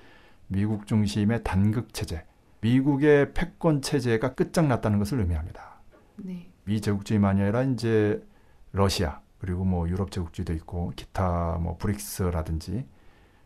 미국 0.47 0.87
중심의 0.87 1.43
단극 1.43 1.93
체제, 1.93 2.25
미국의 2.61 3.33
패권 3.33 3.81
체제가 3.81 4.33
끝장났다는 4.33 4.99
것을 4.99 5.19
의미합니다. 5.19 5.81
네. 6.17 6.49
미 6.63 6.81
제국주의만이 6.81 7.41
아니라 7.41 7.63
이제 7.63 8.21
러시아 8.71 9.21
그리고 9.39 9.63
뭐 9.63 9.87
유럽 9.87 10.11
제국주의도 10.11 10.53
있고 10.53 10.91
기타 10.95 11.57
뭐 11.61 11.77
브릭스라든지 11.77 12.85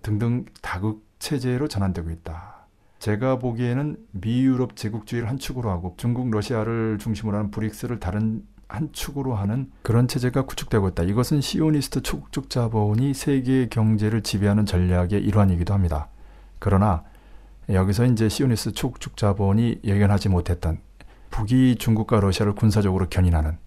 등등 0.01 0.45
다극 0.61 1.05
체제로 1.19 1.67
전환되고 1.67 2.09
있다. 2.09 2.67
제가 3.00 3.39
보기에는 3.39 3.97
미 4.11 4.43
유럽 4.43 4.75
제국주의를 4.75 5.27
한 5.27 5.38
축으로 5.39 5.69
하고 5.69 5.95
중국 5.97 6.29
러시아를 6.29 6.97
중심으로 7.00 7.38
하는 7.38 7.51
브릭스를 7.51 8.00
다른 8.00 8.45
한 8.71 8.89
축으로 8.93 9.35
하는 9.35 9.69
그런 9.81 10.07
체제가 10.07 10.43
구축되고 10.43 10.87
있다. 10.89 11.03
이것은 11.03 11.41
시오니스트 11.41 12.01
초국적 12.03 12.49
자본이 12.49 13.13
세계 13.13 13.67
경제를 13.67 14.21
지배하는 14.21 14.65
전략의 14.65 15.11
일환이기도 15.23 15.73
합니다. 15.73 16.07
그러나 16.59 17.03
여기서 17.69 18.05
이제 18.05 18.29
시오니스트 18.29 18.71
초국적 18.71 19.17
자본이 19.17 19.79
예견하지 19.83 20.29
못했던 20.29 20.79
북이 21.31 21.75
중국과 21.77 22.19
러시아를 22.21 22.55
군사적으로 22.55 23.07
견인하는 23.09 23.57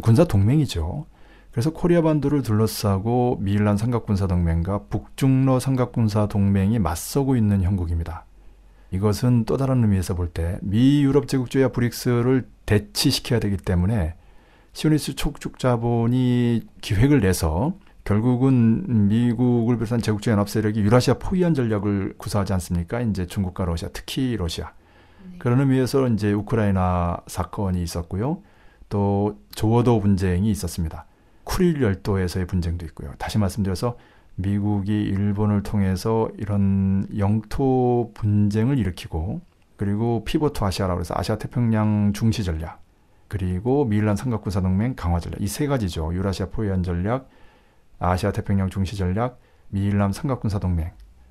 군사 0.00 0.24
동맹이죠. 0.24 1.06
그래서 1.50 1.70
코리아 1.70 2.00
반도를 2.00 2.42
둘러싸고 2.42 3.38
미일란 3.40 3.76
삼각군사 3.76 4.26
동맹과 4.26 4.84
북중러 4.88 5.60
삼각군사 5.60 6.26
동맹이 6.28 6.78
맞서고 6.78 7.36
있는 7.36 7.62
형국입니다. 7.62 8.24
이것은 8.90 9.44
또 9.44 9.56
다른 9.56 9.82
의미에서 9.82 10.14
볼 10.14 10.28
때 10.32 10.58
미 10.62 11.02
유럽 11.02 11.26
제국주의와 11.28 11.70
브릭스를 11.70 12.48
대치시켜야 12.64 13.40
되기 13.40 13.56
때문에 13.56 14.14
시오니스트 14.72 15.16
초국적 15.16 15.58
자본이 15.58 16.62
기획을 16.80 17.20
해서 17.20 17.74
결국은 18.04 19.08
미국을 19.08 19.76
비롯한 19.76 20.00
제국주의 20.00 20.32
연합 20.32 20.48
세력이 20.48 20.80
유라시아 20.80 21.14
포위한 21.14 21.54
전략을 21.54 22.14
구사하지 22.18 22.52
않습니까? 22.54 23.00
이제 23.00 23.26
중국과 23.26 23.64
러시아, 23.64 23.88
특히 23.92 24.36
러시아. 24.36 24.72
네. 25.24 25.38
그런 25.38 25.60
의미에서 25.60 26.08
이제 26.08 26.32
우크라이나 26.32 27.18
사건이 27.26 27.82
있었고요. 27.82 28.42
또 28.88 29.38
조어도 29.54 30.00
분쟁이 30.00 30.50
있었습니다. 30.50 31.06
쿠릴 31.44 31.80
열도에서의 31.80 32.46
분쟁도 32.46 32.84
있고요. 32.86 33.12
다시 33.18 33.38
말씀드려서 33.38 33.96
미국이 34.34 34.92
일본을 35.02 35.62
통해서 35.62 36.28
이런 36.38 37.06
영토 37.18 38.10
분쟁을 38.14 38.78
일으키고 38.78 39.40
그리고 39.76 40.24
피보트 40.24 40.64
아시아라고 40.64 41.00
해서 41.00 41.14
아시아 41.16 41.38
태평양 41.38 42.12
중시 42.14 42.42
전략 42.42 42.81
그리고 43.32 43.86
미일란 43.86 44.14
삼각군사 44.14 44.60
동맹 44.60 44.94
강화 44.94 45.18
전략 45.18 45.40
이 45.40 45.46
세 45.48 45.66
가지죠. 45.66 46.12
유라시아 46.12 46.50
포위한 46.50 46.82
전략, 46.82 47.30
아시아 47.98 48.30
태평양 48.30 48.68
중시 48.68 48.94
전략, 48.94 49.40
미일란 49.70 50.12
삼각군사 50.12 50.58
동맹 50.58 50.90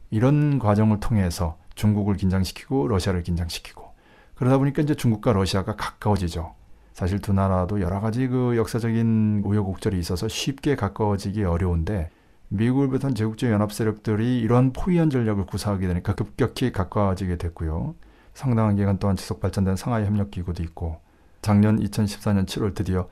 이런 0.10 0.58
과정을 0.58 1.00
통해서 1.00 1.60
중국을 1.76 2.16
긴장시키고 2.16 2.88
러시아를 2.88 3.22
긴장시키고 3.22 3.92
그러다 4.34 4.58
보니까 4.58 4.82
이제 4.82 4.96
중국과 4.96 5.34
러시아가 5.34 5.76
가까워지죠. 5.76 6.56
사실 6.94 7.20
두 7.20 7.34
나라도 7.34 7.82
여러 7.82 8.00
가지 8.00 8.28
그 8.28 8.58
역사적인 8.58 9.44
우여곡절이 9.46 10.00
있어서 10.00 10.28
쉽게 10.28 10.76
가까워지기 10.76 11.44
어려운데 11.44 12.10
미국을 12.48 12.88
비롯한 12.88 13.14
제국주의 13.14 13.52
연합 13.52 13.72
세력들이 13.72 14.40
이러한 14.40 14.74
포위한 14.74 15.12
전략을 15.12 15.46
구사하게 15.46 15.88
되니까 15.88 16.16
급격히 16.16 16.72
가까워지게 16.72 17.38
됐고요. 17.38 17.94
상당한 18.34 18.76
기간 18.76 18.98
동안 18.98 19.16
지속 19.18 19.40
발전된 19.40 19.76
상하이 19.76 20.04
협력 20.06 20.32
기구도 20.32 20.64
있고 20.64 21.00
작년 21.42 21.80
2014년 21.80 22.46
7월 22.46 22.76
드디어 22.76 23.10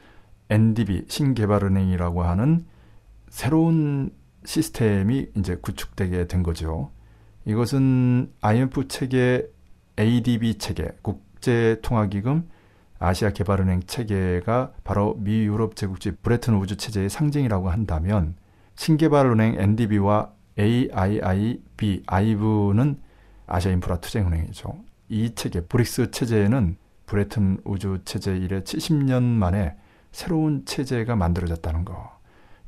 NDB 0.50 1.06
신개발은행이라고 1.08 2.24
하는 2.24 2.66
새로운 3.30 4.12
시스템이 4.46 5.28
이제 5.38 5.56
구축되게 5.56 6.28
된 6.28 6.44
거죠. 6.44 6.92
이것은 7.46 8.32
IMF 8.42 8.88
체계, 8.88 9.48
ADB 9.98 10.58
체계, 10.58 10.90
국제통화기금, 11.02 12.50
아시아개발은행 13.00 13.84
체계가 13.88 14.74
바로 14.84 15.16
미 15.20 15.46
유럽 15.46 15.76
제국주의 15.76 16.16
브레튼 16.22 16.56
우즈 16.56 16.76
체제의 16.78 17.10
상징이라고 17.10 17.70
한다면 17.70 18.36
신개발은행 18.76 19.56
NDB와 19.58 20.32
AIIB, 20.58 22.04
아이브는 22.06 23.00
아시아 23.48 23.72
인프라 23.72 23.98
투자은행이죠. 24.00 24.76
이 25.10 25.34
체계, 25.34 25.62
브릭스 25.62 26.12
체제에는 26.12 26.78
브레튼 27.10 27.58
우즈 27.64 28.02
체제 28.06 28.38
이래 28.38 28.62
70년 28.62 29.24
만에 29.24 29.76
새로운 30.12 30.64
체제가 30.66 31.16
만들어졌다는 31.16 31.84
거. 31.84 32.20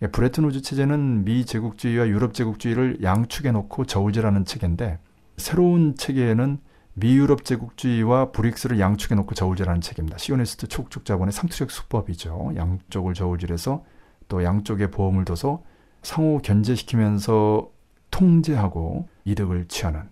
예, 0.01 0.07
브레튼 0.07 0.45
우주 0.45 0.63
체제는 0.63 1.25
미 1.25 1.45
제국주의와 1.45 2.07
유럽 2.07 2.33
제국주의를 2.33 3.03
양축에 3.03 3.51
놓고 3.51 3.85
저울질하는 3.85 4.45
체계인데 4.45 4.97
새로운 5.37 5.95
체계에는 5.95 6.57
미 6.95 7.17
유럽 7.17 7.45
제국주의와 7.45 8.31
브릭스를 8.31 8.79
양축에 8.79 9.13
놓고 9.13 9.35
저울질하는 9.35 9.79
체계입니다. 9.79 10.17
시오니스트 10.17 10.67
촉축 10.69 11.05
자본의 11.05 11.33
상투적 11.33 11.69
수법이죠. 11.69 12.53
양쪽을 12.55 13.13
저울질해서 13.13 13.85
또 14.27 14.43
양쪽에 14.43 14.89
보험을 14.89 15.23
둬서 15.23 15.61
상호 16.01 16.39
견제시키면서 16.39 17.69
통제하고 18.09 19.07
이득을 19.25 19.67
취하는 19.67 20.09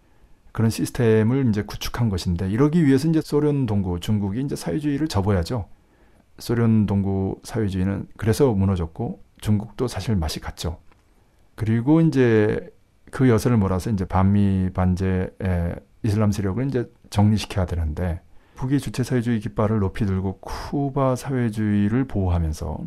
그런 0.52 0.70
시스템을 0.70 1.50
이제 1.50 1.62
구축한 1.64 2.10
것인데 2.10 2.50
이러기 2.50 2.86
위해서 2.86 3.08
이제 3.08 3.22
소련 3.22 3.66
동구 3.66 4.00
중국이 4.00 4.42
이제 4.42 4.56
사회주의를 4.56 5.08
접어야죠. 5.08 5.68
소련 6.40 6.86
동구 6.86 7.42
사회주의는 7.44 8.08
그래서 8.18 8.52
무너졌고 8.54 9.22
중국도 9.42 9.88
사실 9.88 10.16
맛이 10.16 10.40
갔죠. 10.40 10.80
그리고 11.56 12.02
이제 12.02 12.70
그 13.12 13.30
여세를 13.30 13.58
몰아서 13.58 13.90
이제 13.90 14.06
반미 14.06 14.70
반제의 14.74 15.76
이슬람 16.04 16.32
세력을 16.32 16.66
이제 16.68 16.90
정리시켜야 17.10 17.66
되는데 17.66 18.22
북이 18.56 18.80
주체 18.80 19.04
사회주의 19.04 19.40
깃발을 19.40 19.80
높이 19.80 20.06
들고 20.06 20.40
쿠바 20.40 21.16
사회주의를 21.16 22.06
보호하면서 22.06 22.80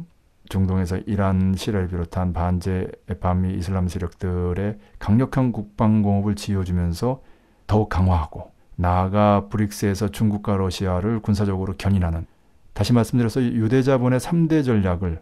중동에서 0.49 0.99
이란, 1.07 1.55
시라를 1.57 1.89
비롯한 1.89 2.33
반제 2.33 2.91
반미 3.21 3.55
이슬람 3.55 3.89
세력들의 3.89 4.79
강력한 4.99 5.53
국방 5.53 6.03
공업을 6.03 6.35
지어주면서 6.35 7.23
더욱 7.67 7.89
강화하고 7.89 8.53
나아가 8.77 9.49
브릭스에서 9.49 10.09
중국과 10.09 10.57
러시아를 10.57 11.21
군사적으로 11.21 11.75
견인하는 11.77 12.27
다시 12.73 12.93
말씀드려서 12.93 13.43
유대자본의 13.43 14.21
3대 14.21 14.65
전략을 14.65 15.21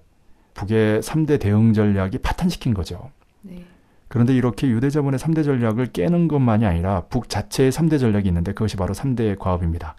북의 0.55 1.01
3대 1.01 1.41
대응 1.41 1.73
전략이 1.73 2.19
파탄시킨 2.19 2.75
거죠. 2.75 3.11
네. 3.43 3.65
그런데 4.09 4.35
이렇게 4.35 4.69
유대자본의 4.69 5.19
3대 5.19 5.45
전략을 5.45 5.87
깨는 5.87 6.29
것만이 6.29 6.67
아니라 6.67 7.03
북 7.03 7.29
자체의 7.29 7.71
3대 7.71 7.99
전략이 7.99 8.29
있는데 8.29 8.53
그것이 8.53 8.77
바로 8.77 8.93
3대 8.93 9.39
과업입니다. 9.39 9.97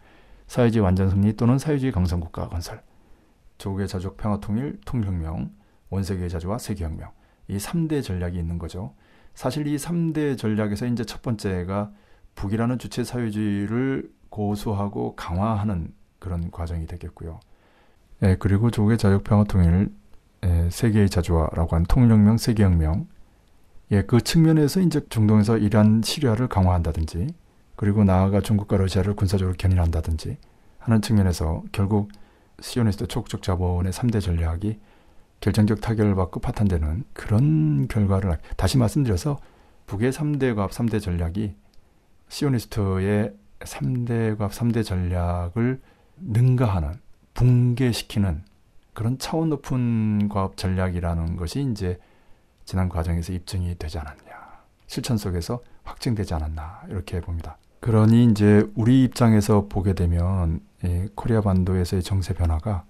사회주의 0.47 0.83
완전 0.83 1.09
승리 1.09 1.33
또는 1.37 1.57
사회주의 1.57 1.91
강성국가 1.91 2.49
건설. 2.49 2.81
조국의 3.57 3.87
자족 3.87 4.17
평화 4.17 4.39
통일, 4.39 4.79
통일혁명, 4.85 5.51
원세계의 5.89 6.29
자주와 6.29 6.57
세계혁명. 6.57 7.09
이 7.47 7.57
3대 7.57 8.03
전략이 8.03 8.37
있는 8.37 8.59
거죠. 8.59 8.93
사실 9.33 9.67
이 9.67 9.77
3대 9.77 10.37
전략에서 10.37 10.87
이제 10.87 11.05
첫 11.05 11.21
번째가 11.21 11.91
북이라는 12.35 12.79
주체 12.79 13.03
사회주의를 13.03 14.11
고수하고 14.29 15.15
강화하는 15.15 15.93
그런 16.19 16.51
과정이 16.51 16.85
되겠고요. 16.87 17.39
예, 18.23 18.35
그리고 18.39 18.71
조국의 18.71 18.97
자족 18.97 19.23
평화 19.23 19.43
통일, 19.43 19.91
예, 20.43 20.69
세계의 20.71 21.09
자주화라고 21.09 21.75
한 21.75 21.83
통일혁명, 21.83 22.37
세계혁명. 22.37 23.07
예, 23.91 24.03
그 24.03 24.21
측면에서 24.21 24.79
이제 24.79 25.01
중동에서 25.09 25.57
이란 25.57 26.01
시리아를 26.03 26.47
강화한다든지 26.47 27.33
그리고 27.75 28.03
나아가 28.03 28.41
중국과 28.41 28.77
러시아를 28.77 29.15
군사적으로 29.15 29.55
견인한다든지 29.57 30.37
하는 30.77 31.01
측면에서 31.01 31.63
결국 31.71 32.11
시오니스트 32.61 33.07
촉적 33.07 33.41
자본의 33.41 33.91
3대 33.91 34.21
전략이 34.21 34.79
결정적 35.41 35.81
타결을 35.81 36.15
받고 36.15 36.39
파탄되는 36.39 37.03
그런 37.13 37.87
결과를 37.87 38.37
다시 38.55 38.77
말씀드려서 38.77 39.39
북의 39.87 40.11
3대 40.11 40.55
과업 40.55 40.71
3대 40.71 41.01
전략이 41.01 41.55
시오니스트의 42.31 43.33
3대 43.59 44.37
과업 44.37 44.51
3대 44.51 44.85
전략을 44.85 45.81
능가하는 46.17 46.93
붕괴시키는 47.33 48.43
그런 48.93 49.17
차원 49.19 49.49
높은 49.49 50.29
과업 50.29 50.55
전략이라는 50.55 51.35
것이 51.35 51.67
이제 51.71 51.99
지난 52.63 52.87
과정에서 52.87 53.33
입증이 53.33 53.75
되지 53.77 53.99
않았냐. 53.99 54.31
실천 54.87 55.17
속에서 55.17 55.61
확증되지 55.83 56.33
않았나. 56.33 56.83
이렇게 56.89 57.19
봅니다. 57.19 57.57
그러니 57.81 58.25
이제 58.25 58.65
우리 58.75 59.03
입장에서 59.03 59.67
보게 59.67 59.93
되면 59.93 60.61
이 60.83 61.07
코리아 61.15 61.41
반도에서의 61.41 62.01
정세 62.01 62.33
변화가 62.33 62.85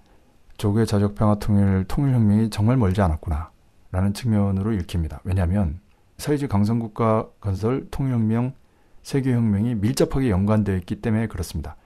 조국의 0.56 0.86
자적 0.86 1.14
평화 1.16 1.34
통일 1.36 1.84
통일 1.88 2.14
혁명이 2.14 2.50
정말 2.50 2.76
멀지 2.76 3.00
않았구나. 3.00 3.50
라는 3.90 4.14
측면으로 4.14 4.72
읽힙니다. 4.72 5.20
왜냐하면 5.24 5.80
사회주의 6.16 6.48
강성국가 6.48 7.28
건설, 7.40 7.88
통일혁명, 7.90 8.54
세계혁명이 9.02 9.76
밀접하게 9.76 10.30
연관되어 10.30 10.76
있기 10.76 10.96
때문에 10.96 11.26
그렇습니다. 11.26 11.76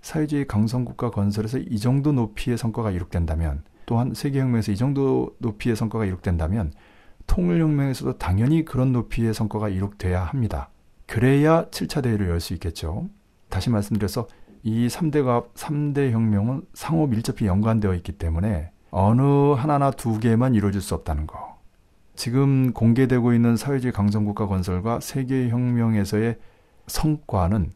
사회주의 0.00 0.46
강성국가 0.46 1.10
건설에서 1.10 1.58
이 1.58 1.78
정도 1.78 2.12
높이의 2.12 2.58
성과가 2.58 2.90
이룩된다면 2.90 3.62
또한 3.86 4.12
세계혁명에서 4.14 4.72
이 4.72 4.76
정도 4.76 5.34
높이의 5.38 5.76
성과가 5.76 6.04
이룩된다면 6.04 6.72
통일혁명에서도 7.26 8.18
당연히 8.18 8.64
그런 8.64 8.92
높이의 8.92 9.32
성과가 9.34 9.68
이룩돼야 9.70 10.22
합니다. 10.24 10.70
그래야 11.06 11.66
7차 11.66 12.02
대회를 12.02 12.28
열 12.28 12.40
수 12.40 12.52
있겠죠. 12.54 13.08
다시 13.48 13.70
말씀드려서 13.70 14.26
이 14.62 14.88
3대가 14.88 15.52
3대 15.54 16.10
혁명은 16.10 16.62
상호 16.72 17.06
밀접히 17.06 17.46
연관되어 17.46 17.94
있기 17.94 18.12
때문에 18.12 18.70
어느 18.90 19.52
하나나 19.52 19.90
두 19.90 20.18
개만 20.18 20.54
이루어질 20.54 20.80
수 20.80 20.94
없다는 20.94 21.26
거. 21.26 21.58
지금 22.14 22.72
공개되고 22.72 23.32
있는 23.32 23.56
사회주의 23.56 23.92
강성국가 23.92 24.46
건설과 24.46 25.00
세계혁명에서의 25.00 26.38
성과는 26.86 27.72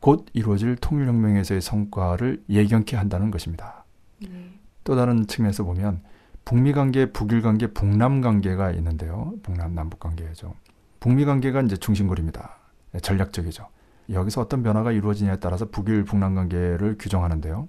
곧 0.00 0.26
이루어질 0.32 0.76
통일혁명에서의 0.76 1.60
성과를 1.60 2.44
예견케 2.48 2.96
한다는 2.96 3.30
것입니다. 3.30 3.84
네. 4.22 4.52
또 4.84 4.96
다른 4.96 5.26
측면에서 5.26 5.64
보면 5.64 6.02
북미 6.44 6.72
관계, 6.72 7.12
북일 7.12 7.42
관계, 7.42 7.66
북남 7.66 8.20
관계가 8.20 8.70
있는데요. 8.72 9.34
북남 9.42 9.74
남북 9.74 10.00
관계죠. 10.00 10.54
북미 11.00 11.24
관계가 11.24 11.60
이제 11.62 11.76
중심골입니다. 11.76 12.56
네, 12.92 13.00
전략적이죠. 13.00 13.66
여기서 14.10 14.40
어떤 14.40 14.62
변화가 14.62 14.92
이루어지냐에 14.92 15.36
따라서 15.40 15.68
북일 15.68 16.04
북남 16.04 16.34
관계를 16.34 16.96
규정하는데요. 16.98 17.68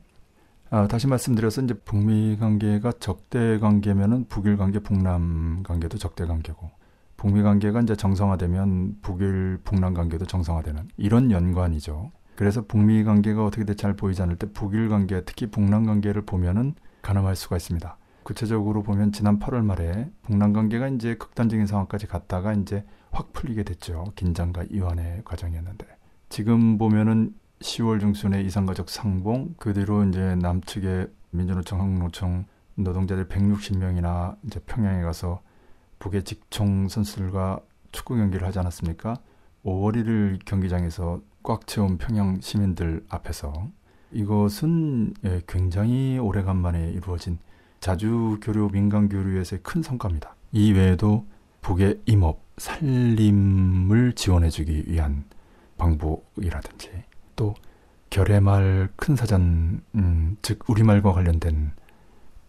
아, 0.69 0.87
다시 0.87 1.07
말씀드려서 1.07 1.63
이제 1.63 1.73
북미 1.73 2.37
관계가 2.39 2.93
적대 2.99 3.59
관계면은 3.59 4.27
북일 4.29 4.55
관계, 4.55 4.79
북남 4.79 5.63
관계도 5.63 5.97
적대 5.97 6.25
관계고 6.25 6.69
북미 7.19 7.43
관계가 7.43 7.81
이제 7.81 7.97
정상화되면 7.97 8.99
북일 9.01 9.59
북남 9.65 9.93
관계도 9.93 10.25
정상화되는 10.25 10.87
이런 10.95 11.31
연관이죠. 11.31 12.13
그래서 12.37 12.63
북미 12.65 13.03
관계가 13.03 13.43
어떻게 13.43 13.65
될지 13.65 13.81
잘 13.81 13.93
보이지 13.93 14.21
않을 14.21 14.37
때 14.37 14.49
북일 14.49 14.87
관계, 14.87 15.21
특히 15.25 15.47
북남 15.47 15.85
관계를 15.85 16.21
보면은 16.21 16.75
가늠할 17.01 17.35
수가 17.35 17.57
있습니다. 17.57 17.97
구체적으로 18.23 18.83
보면 18.83 19.11
지난 19.11 19.37
8월 19.37 19.65
말에 19.65 20.09
북남 20.21 20.53
관계가 20.53 20.87
이제 20.87 21.15
극단적인 21.15 21.67
상황까지 21.67 22.07
갔다가 22.07 22.53
이제 22.53 22.85
확 23.11 23.33
풀리게 23.33 23.63
됐죠. 23.63 24.05
긴장과 24.15 24.67
이완의 24.71 25.23
과정이었는데 25.25 25.87
지금 26.29 26.77
보면은 26.77 27.33
10월 27.59 27.99
중순에 27.99 28.43
이상가족 28.43 28.89
상봉 28.89 29.55
그대로 29.57 30.05
이제 30.05 30.35
남측의 30.35 31.09
민주노총, 31.31 31.81
한국노총 31.81 32.45
노동자들 32.75 33.27
160명이나 33.27 34.37
이제 34.45 34.61
평양에 34.61 35.01
가서 35.01 35.41
북의 35.99 36.23
직총 36.23 36.87
선수들과 36.87 37.59
축구 37.91 38.15
경기를 38.15 38.47
하지 38.47 38.59
않았습니까? 38.59 39.17
5월 39.65 39.95
1일 39.95 40.39
경기장에서 40.45 41.21
꽉 41.43 41.67
채운 41.67 41.97
평양 41.97 42.39
시민들 42.41 43.05
앞에서 43.09 43.67
이것은 44.11 45.13
예, 45.25 45.41
굉장히 45.47 46.17
오래간만에 46.17 46.91
이루어진 46.91 47.37
자주 47.79 48.39
교류 48.41 48.69
민간 48.71 49.07
교류에서의 49.09 49.61
큰 49.63 49.81
성과입니다. 49.81 50.35
이 50.51 50.71
외에도 50.73 51.25
북의 51.61 52.01
임업, 52.05 52.41
살림을 52.57 54.13
지원해주기 54.13 54.85
위한 54.87 55.25
방법이라든지 55.77 56.91
또 57.35 57.53
결의말 58.09 58.89
큰 58.95 59.15
사전, 59.15 59.81
음, 59.95 60.37
즉 60.41 60.67
우리말과 60.67 61.13
관련된 61.13 61.71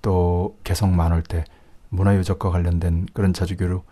또 0.02 0.56
개성 0.64 0.96
많을 0.96 1.22
때 1.22 1.44
문화유적과 1.90 2.50
관련된 2.50 3.06
그런 3.12 3.32
자주교류, 3.32 3.82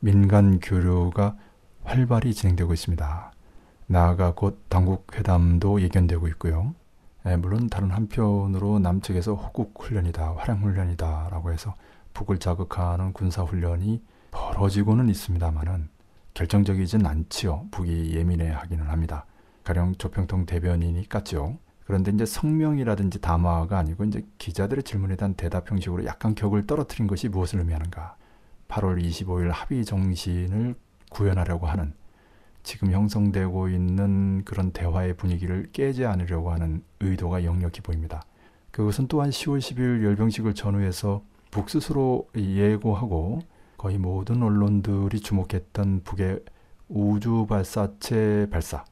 민간 0.00 0.60
교류가 0.60 1.36
활발히 1.84 2.34
진행되고 2.34 2.72
있습니다. 2.72 3.32
나아가 3.86 4.34
곧 4.34 4.64
당국 4.68 5.06
회담도 5.16 5.80
예견되고 5.80 6.28
있고요. 6.28 6.74
예, 7.26 7.36
물론 7.36 7.68
다른 7.68 7.90
한편으로 7.90 8.78
남측에서 8.78 9.34
호국 9.34 9.74
훈련이다, 9.82 10.34
활용 10.36 10.62
훈련이다 10.62 11.28
라고 11.30 11.52
해서 11.52 11.74
북을 12.14 12.38
자극하는 12.38 13.12
군사 13.12 13.42
훈련이 13.42 14.02
벌어지고는 14.30 15.08
있습니다만은 15.08 15.88
결정적이진 16.34 17.06
않지요. 17.06 17.66
북이 17.70 18.14
예민해 18.14 18.50
하기는 18.50 18.86
합니다. 18.86 19.26
가령 19.64 19.94
조평통 19.96 20.46
대변인이 20.46 21.08
깠죠. 21.08 21.58
그런데 21.86 22.10
이제 22.10 22.26
성명이라든지 22.26 23.20
담화가 23.20 23.78
아니고 23.78 24.04
이제 24.04 24.26
기자들의 24.38 24.82
질문에 24.82 25.14
대한 25.16 25.34
대답 25.34 25.70
형식으로 25.70 26.04
약간 26.04 26.34
격을 26.34 26.66
떨어뜨린 26.66 27.06
것이 27.06 27.28
무엇을 27.28 27.60
의미하는가? 27.60 28.16
8월 28.68 29.00
25일 29.00 29.50
합의 29.52 29.84
정신을 29.84 30.74
구현하려고 31.10 31.66
하는 31.66 31.94
지금 32.64 32.90
형성되고 32.90 33.68
있는 33.68 34.44
그런 34.44 34.72
대화의 34.72 35.16
분위기를 35.16 35.68
깨지 35.72 36.04
않으려고 36.04 36.50
하는 36.50 36.82
의도가 36.98 37.44
역력히 37.44 37.80
보입니다. 37.80 38.24
그것은 38.72 39.06
또한 39.06 39.30
10월 39.30 39.58
10일 39.58 40.02
열병식을 40.02 40.54
전후해서 40.54 41.22
북 41.52 41.70
스스로 41.70 42.28
예고하고 42.34 43.38
거의 43.78 43.98
모든 43.98 44.42
언론들이 44.42 45.20
주목했던 45.20 46.02
북의 46.02 46.40
우주 46.88 47.46
발사체 47.48 48.48
발사 48.50 48.84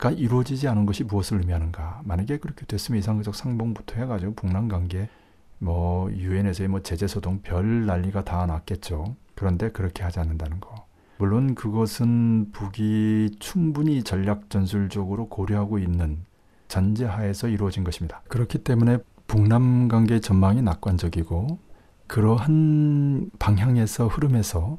가 0.00 0.10
이루어지지 0.10 0.66
않은 0.66 0.86
것이 0.86 1.04
무엇을 1.04 1.40
의미하는가? 1.40 2.00
만약에 2.04 2.38
그렇게 2.38 2.64
됐으면 2.64 2.98
이상적 2.98 3.34
상봉부터 3.34 3.96
해가지고 4.00 4.32
북남 4.32 4.68
관계 4.68 5.10
뭐 5.58 6.10
유엔에서의 6.10 6.68
뭐 6.68 6.80
제재 6.80 7.06
소동 7.06 7.42
별 7.42 7.84
난리가 7.84 8.24
다 8.24 8.46
났겠죠. 8.46 9.14
그런데 9.34 9.70
그렇게 9.70 10.02
하지 10.02 10.18
않는다는 10.18 10.58
거. 10.58 10.86
물론 11.18 11.54
그것은 11.54 12.50
북이 12.50 13.36
충분히 13.40 14.02
전략 14.02 14.48
전술적으로 14.48 15.28
고려하고 15.28 15.78
있는 15.78 16.24
전제하에서 16.68 17.48
이루어진 17.48 17.84
것입니다. 17.84 18.22
그렇기 18.28 18.64
때문에 18.64 18.98
북남 19.26 19.88
관계 19.88 20.18
전망이 20.18 20.62
낙관적이고 20.62 21.58
그러한 22.06 23.30
방향에서 23.38 24.06
흐름에서 24.06 24.78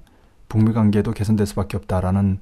북미 0.49 0.73
관계도 0.73 1.11
개선될 1.11 1.45
수밖에 1.45 1.77
없다라는 1.77 2.39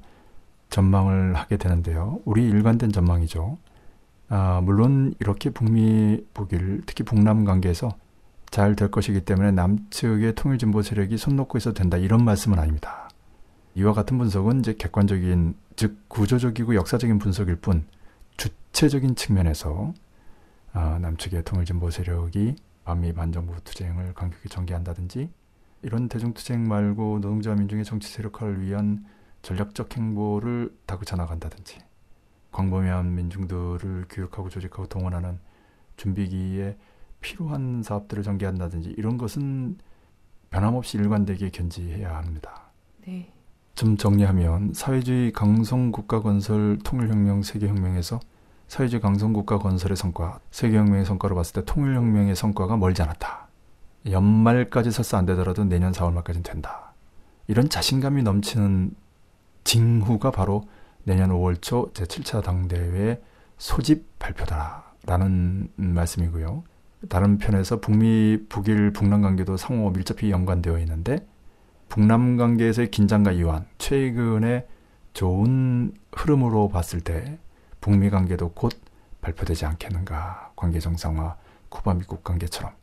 전망을 0.69 1.35
하게 1.35 1.57
되는데요. 1.57 2.19
우리 2.25 2.47
일관된 2.47 2.91
전망이죠. 2.91 3.57
아, 4.29 4.61
물론 4.63 5.13
이렇게 5.19 5.49
북미 5.49 6.23
북일 6.33 6.83
특히 6.85 7.03
북남 7.03 7.45
관계에서 7.45 7.89
잘 8.51 8.75
될 8.75 8.89
것이기 8.91 9.21
때문에 9.21 9.51
남측의 9.51 10.35
통일진보 10.35 10.81
세력이 10.81 11.17
손 11.17 11.35
놓고 11.35 11.57
있어도 11.57 11.75
된다 11.75 11.97
이런 11.97 12.23
말씀은 12.23 12.57
아닙니다. 12.59 13.09
이와 13.75 13.93
같은 13.93 14.17
분석은 14.17 14.59
이제 14.59 14.73
객관적인 14.73 15.55
즉 15.75 15.97
구조적이고 16.07 16.75
역사적인 16.75 17.19
분석일 17.19 17.57
뿐 17.57 17.85
주체적인 18.37 19.15
측면에서 19.15 19.93
아, 20.73 20.99
남측의 20.99 21.43
통일진보 21.43 21.89
세력이 21.89 22.55
반미 22.85 23.13
반정부 23.13 23.61
투쟁을 23.63 24.13
강력히 24.13 24.49
전개한다든지 24.49 25.29
이런 25.83 26.09
대중투쟁 26.09 26.67
말고 26.67 27.19
노동자 27.21 27.53
민중의 27.53 27.85
정치 27.85 28.11
세력화를 28.11 28.61
위한 28.61 29.05
전략적 29.49 29.97
행보를 29.97 30.71
다그쳐 30.85 31.15
나간다든지 31.15 31.79
광범위한 32.51 33.15
민중들을 33.15 34.05
교육하고 34.07 34.47
조직하고 34.47 34.85
동원하는 34.85 35.39
준비기에 35.97 36.77
필요한 37.19 37.81
사업들을 37.81 38.21
전개한다든지 38.21 38.93
이런 38.95 39.17
것은 39.17 39.79
변함없이 40.51 40.99
일관되게 40.99 41.49
견지해야 41.49 42.15
합니다. 42.15 42.69
네. 43.07 43.33
좀 43.73 43.97
정리하면 43.97 44.73
사회주의 44.73 45.31
강성 45.31 45.91
국가 45.91 46.21
건설 46.21 46.77
통일혁명 46.83 47.41
세계혁명에서 47.41 48.19
사회주의 48.67 49.01
강성 49.01 49.33
국가 49.33 49.57
건설의 49.57 49.97
성과, 49.97 50.39
세계혁명의 50.51 51.05
성과로 51.05 51.33
봤을 51.33 51.53
때 51.53 51.65
통일혁명의 51.65 52.35
성과가 52.35 52.77
멀지 52.77 53.01
않았다. 53.01 53.47
연말까지 54.05 54.91
설사 54.91 55.17
안 55.17 55.25
되더라도 55.25 55.63
내년 55.63 55.91
4월 55.91 56.13
말까지는 56.13 56.43
된다. 56.43 56.93
이런 57.47 57.67
자신감이 57.67 58.21
넘치는 58.21 58.93
징후가 59.69 60.31
바로 60.31 60.63
내년 61.03 61.29
5월 61.29 61.61
초 61.61 61.91
제7차 61.93 62.41
당대회 62.43 63.21
소집 63.59 64.17
발표다라는 64.17 65.69
말씀이고요. 65.75 66.63
다른 67.07 67.37
편에서 67.37 67.79
북미, 67.79 68.39
북일, 68.49 68.93
북남 68.93 69.21
관계도 69.21 69.57
상호 69.57 69.91
밀접히 69.91 70.31
연관되어 70.31 70.79
있는데 70.79 71.23
북남 71.87 72.37
관계에서의 72.37 72.89
긴장과 72.89 73.33
이완, 73.33 73.67
최근에 73.77 74.65
좋은 75.13 75.93
흐름으로 76.13 76.69
봤을 76.69 77.01
때 77.01 77.37
북미 77.79 78.09
관계도 78.09 78.53
곧 78.53 78.73
발표되지 79.21 79.67
않겠는가. 79.67 80.51
관계 80.55 80.79
정상화, 80.79 81.37
쿠바 81.69 81.93
미국 81.93 82.23
관계처럼. 82.23 82.73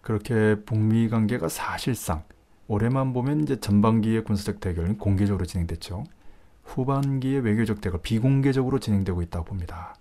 그렇게 0.00 0.54
북미 0.64 1.08
관계가 1.08 1.48
사실상 1.48 2.22
올해만 2.68 3.12
보면 3.14 3.40
이제 3.40 3.58
전반기의 3.58 4.22
군사적 4.22 4.60
대결은 4.60 4.96
공개적으로 4.96 5.44
진행됐죠. 5.44 6.04
후반기의 6.70 7.40
외교적 7.40 7.80
대결 7.80 8.00
비공개적으로 8.00 8.78
진행되고 8.78 9.22
있다고 9.22 9.44
봅니다. 9.44 9.94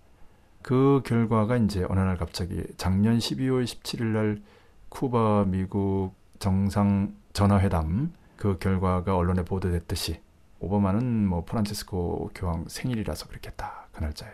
그 0.62 1.02
결과가 1.04 1.58
이제 1.58 1.86
어느 1.90 2.00
날 2.00 2.18
갑자기 2.18 2.64
작년 2.78 3.18
12월 3.18 3.64
17일 3.64 4.04
날 4.04 4.42
쿠바 4.90 5.46
미국 5.48 6.14
정상 6.38 7.16
전화회담 7.34 8.14
그 8.36 8.58
결과가 8.60 9.16
언론에 9.16 9.44
보도됐듯이 9.44 10.22
오바마는 10.60 11.28
뭐 11.28 11.44
프란치스코 11.46 12.32
교황 12.36 12.66
생일이라서 12.68 13.28
그렇겠다 13.28 13.88
그 13.92 14.02
날짜에 14.02 14.32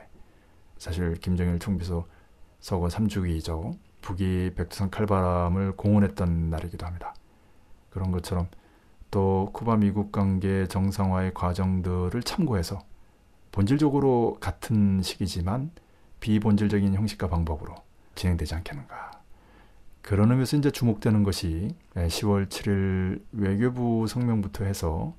사실 0.78 1.14
김정일 1.16 1.60
총비서 1.60 2.06
서거 2.60 2.88
3주기죠 2.88 3.78
북이 4.02 4.52
백두산 4.56 4.90
칼바람을 4.92 5.78
공언했던 5.78 6.50
날이기도 6.50 6.86
합니다. 6.86 7.16
그런 7.90 8.12
것처럼 8.12 8.48
또 9.12 9.50
쿠바 9.54 9.78
미국 9.78 10.12
관계 10.12 10.68
정상화의 10.68 11.34
과정들을 11.34 12.22
참고해서 12.24 12.80
본질적으로 13.52 14.38
같은 14.40 15.02
시기지만 15.02 15.72
비본질적인 16.20 16.94
형식과 16.94 17.30
방법으로 17.30 17.76
진행되지 18.16 18.56
않겠는가. 18.56 19.12
그런 20.02 20.30
의미에서 20.32 20.58
이제 20.58 20.72
주목되는 20.72 21.24
것이 21.24 21.76
10월 21.96 22.48
7일 22.48 23.24
외교부 23.32 24.06
성명부터 24.08 24.66
해서 24.66 25.16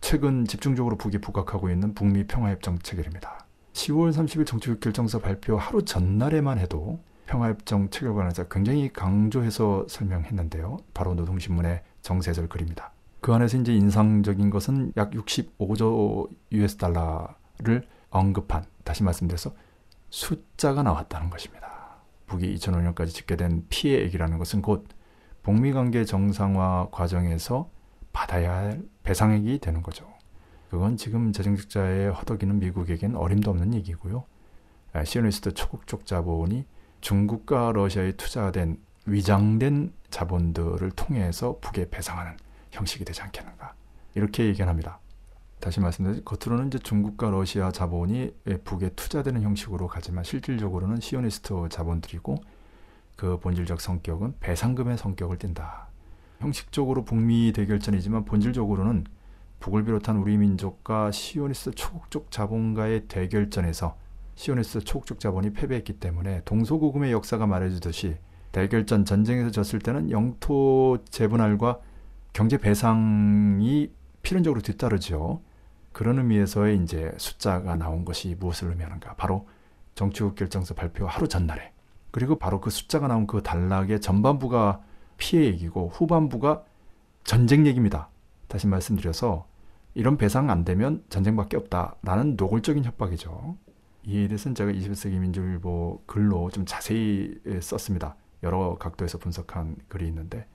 최근 0.00 0.44
집중적으로 0.44 0.96
북이 0.96 1.18
부각하고 1.18 1.70
있는 1.70 1.94
북미 1.94 2.26
평화협정 2.26 2.78
체결입니다. 2.80 3.46
10월 3.72 4.12
30일 4.12 4.46
정치국 4.46 4.80
결정서 4.80 5.20
발표 5.20 5.56
하루 5.56 5.84
전날에만 5.84 6.58
해도 6.58 7.00
평화협정 7.26 7.90
체결 7.90 8.14
관해서 8.14 8.46
굉장히 8.48 8.92
강조해서 8.92 9.86
설명했는데요. 9.88 10.78
바로 10.94 11.14
노동신문의 11.14 11.82
정세절 12.02 12.48
글입니다. 12.48 12.92
그 13.26 13.34
안에서 13.34 13.58
이제 13.58 13.74
인상적인 13.74 14.50
것은 14.50 14.92
약 14.96 15.10
65조 15.10 16.30
US 16.52 16.76
달러를 16.76 17.84
언급한 18.08 18.64
다시 18.84 19.02
말씀드려서 19.02 19.52
숫자가 20.10 20.84
나왔다는 20.84 21.28
것입니다. 21.28 21.96
북이 22.26 22.54
2005년까지 22.54 23.08
집계된 23.08 23.66
피해 23.68 24.04
액이라는 24.04 24.38
것은 24.38 24.62
곧 24.62 24.86
북미 25.42 25.72
관계 25.72 26.04
정상화 26.04 26.90
과정에서 26.92 27.68
받아야 28.12 28.54
할 28.54 28.82
배상액이 29.02 29.58
되는 29.58 29.82
거죠. 29.82 30.06
그건 30.70 30.96
지금 30.96 31.32
재정직자의 31.32 32.12
허덕이는 32.12 32.60
미국에겐 32.60 33.16
어림도 33.16 33.50
없는 33.50 33.74
얘기고요. 33.74 34.22
아, 34.92 35.02
시오니스트 35.02 35.54
초국적 35.54 36.06
자본이 36.06 36.64
중국과 37.00 37.72
러시아에 37.72 38.12
투자된 38.12 38.78
위장된 39.04 39.94
자본들을 40.10 40.92
통해서 40.92 41.58
북에 41.60 41.90
배상하는 41.90 42.36
형식이 42.76 43.04
되지 43.04 43.22
않겠는가 43.22 43.74
이렇게 44.14 44.46
얘기합니다. 44.46 45.00
다시 45.60 45.80
말씀드린 45.80 46.24
겉으로는 46.24 46.68
이제 46.68 46.78
중국과 46.78 47.30
러시아 47.30 47.72
자본이 47.72 48.34
북에 48.64 48.90
투자되는 48.90 49.42
형식으로 49.42 49.88
가지만 49.88 50.22
실질적으로는 50.22 51.00
시오니스트 51.00 51.68
자본들이고 51.70 52.36
그 53.16 53.38
본질적 53.40 53.80
성격은 53.80 54.34
배상금의 54.40 54.98
성격을 54.98 55.38
띈다. 55.38 55.88
형식적으로 56.40 57.04
북미 57.04 57.52
대결전이지만 57.54 58.26
본질적으로는 58.26 59.06
북을 59.60 59.84
비롯한 59.84 60.18
우리 60.18 60.36
민족과 60.36 61.10
시오니스트 61.10 61.70
초국적 61.72 62.30
자본가의 62.30 63.08
대결전에서 63.08 63.96
시오니스트 64.34 64.80
초국적 64.80 65.18
자본이 65.18 65.54
패배했기 65.54 65.94
때문에 65.94 66.42
동서고금의 66.44 67.10
역사가 67.12 67.46
말해주듯이 67.46 68.16
대결전 68.52 69.06
전쟁에서 69.06 69.50
졌을 69.50 69.78
때는 69.78 70.10
영토 70.10 70.98
재분할과 71.08 71.80
경제 72.36 72.58
배상이 72.58 73.90
필연적으로 74.20 74.60
뒤따르죠. 74.60 75.40
그런 75.92 76.18
의미에서의 76.18 76.82
이제 76.82 77.10
숫자가 77.16 77.76
나온 77.76 78.04
것이 78.04 78.36
무엇을 78.38 78.68
의미하는가? 78.68 79.14
바로 79.14 79.48
정치국 79.94 80.34
결정서 80.34 80.74
발표 80.74 81.06
하루 81.06 81.28
전날에 81.28 81.72
그리고 82.10 82.38
바로 82.38 82.60
그 82.60 82.68
숫자가 82.68 83.08
나온 83.08 83.26
그 83.26 83.42
단락의 83.42 84.02
전반부가 84.02 84.82
피해 85.16 85.46
얘기고 85.46 85.88
후반부가 85.94 86.62
전쟁 87.24 87.66
얘기입니다. 87.66 88.10
다시 88.48 88.66
말씀드려서 88.66 89.46
이런 89.94 90.18
배상 90.18 90.50
안 90.50 90.62
되면 90.62 91.04
전쟁밖에 91.08 91.56
없다라는 91.56 92.36
노골적인 92.36 92.84
협박이죠. 92.84 93.56
이에 94.04 94.28
대해서는 94.28 94.54
제가 94.54 94.72
21세기 94.72 95.18
민주일보 95.18 96.02
글로 96.04 96.50
좀 96.50 96.66
자세히 96.66 97.34
썼습니다. 97.62 98.14
여러 98.42 98.76
각도에서 98.78 99.16
분석한 99.16 99.76
글이 99.88 100.06
있는데 100.08 100.46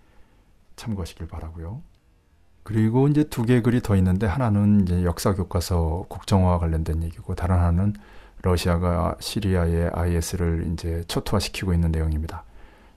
참고하시길 0.81 1.27
바라고요. 1.27 1.81
그리고 2.63 3.07
이제 3.07 3.23
두개 3.23 3.61
글이 3.61 3.81
더 3.81 3.95
있는데 3.95 4.27
하나는 4.27 4.81
이제 4.81 5.03
역사 5.03 5.33
교과서 5.33 6.05
국정화와 6.09 6.59
관련된 6.59 7.03
얘기고 7.03 7.35
다른 7.35 7.55
하나는 7.55 7.93
러시아가 8.43 9.15
시리아의 9.19 9.91
IS를 9.93 10.71
이제 10.73 11.03
초토화시키고 11.07 11.73
있는 11.73 11.91
내용입니다. 11.91 12.43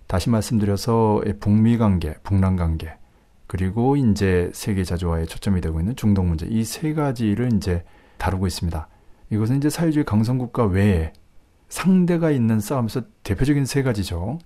다시 0.07 0.31
말씀드려서 0.31 1.23
북미 1.41 1.77
관계, 1.79 2.15
북남 2.23 2.57
관계, 2.57 2.97
그리고 3.47 3.97
이제 3.97 4.51
세계 4.55 4.85
자주화에 4.85 5.27
초점이 5.27 5.61
되고 5.61 5.79
있는 5.81 5.97
중동 5.97 6.29
문제 6.29 6.47
이 6.47 6.65
세 6.65 6.95
가지를 6.95 7.53
이제 7.55 7.85
다루고 8.19 8.47
있습니다. 8.47 8.89
이것은 9.31 9.59
이제 9.59 9.71
사회주의 9.71 10.05
강성국가 10.05 10.65
외에 10.65 11.13
상대가 11.69 12.31
있는 12.31 12.61
싸움에서 12.61 13.03
대표적인 13.23 13.67
세 13.67 13.83
가지죠. 13.83 14.39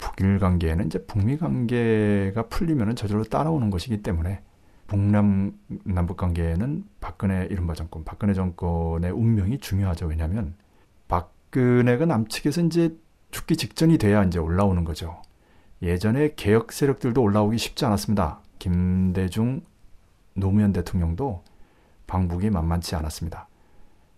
북일 0.00 0.38
관계에는 0.38 0.86
이제 0.86 1.04
북미 1.04 1.36
관계가 1.36 2.48
풀리면 2.48 2.96
저절로 2.96 3.22
따라오는 3.22 3.70
것이기 3.70 4.02
때문에 4.02 4.42
북남 4.86 5.52
남북 5.84 6.16
관계에는 6.16 6.84
박근혜 7.00 7.46
이른바 7.46 7.74
정권, 7.74 8.02
박근혜 8.04 8.34
정권의 8.34 9.12
운명이 9.12 9.58
중요하죠. 9.58 10.06
왜냐하면 10.06 10.54
박근혜가 11.06 12.06
남측에서 12.06 12.62
이제 12.62 12.96
죽기 13.30 13.56
직전이 13.56 13.98
돼야 13.98 14.24
이제 14.24 14.40
올라오는 14.40 14.82
거죠. 14.84 15.22
예전에 15.82 16.34
개혁 16.34 16.72
세력들도 16.72 17.22
올라오기 17.22 17.56
쉽지 17.56 17.84
않았습니다. 17.84 18.40
김대중 18.58 19.62
노무현 20.34 20.72
대통령도 20.72 21.44
방북이 22.06 22.50
만만치 22.50 22.96
않았습니다. 22.96 23.48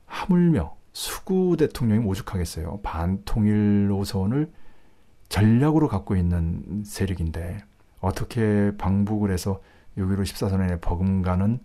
하물며 0.07 0.75
수구 0.93 1.57
대통령이 1.59 2.07
오죽하겠어요. 2.07 2.81
반통일 2.83 3.89
노선을 3.89 4.51
전략으로 5.33 5.89
갖고 5.89 6.15
있는 6.15 6.83
세력인데 6.85 7.65
어떻게 8.01 8.71
방북을 8.77 9.31
해서 9.33 9.63
6.15 9.97 10.25
14선언에 10.25 10.79
버금가는 10.83 11.59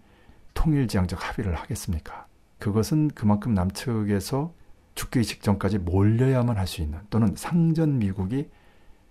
통일지향적 0.54 1.20
합의를 1.22 1.54
하겠습니까? 1.54 2.28
그것은 2.60 3.10
그만큼 3.10 3.54
남측에서 3.54 4.54
죽기 4.96 5.26
직전까지 5.26 5.80
몰려야만 5.80 6.58
할 6.58 6.66
수 6.66 6.82
있는 6.82 7.00
또는 7.10 7.36
상전 7.36 8.00
미국이 8.00 8.50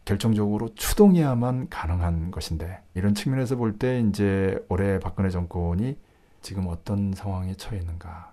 결정적으로 0.07 0.75
추동해야만 0.75 1.69
가능한 1.69 2.31
것인데 2.31 2.81
이런 2.95 3.14
측면에서 3.14 3.57
볼 3.57 3.79
때 3.79 4.01
이제 4.01 4.59
올해 4.71 4.99
박근혜 4.99 5.29
정권이 5.29 5.99
지금 6.40 6.66
어떤 6.69 7.12
상황에 7.12 7.53
처해 7.57 7.79
있는가 7.81 8.33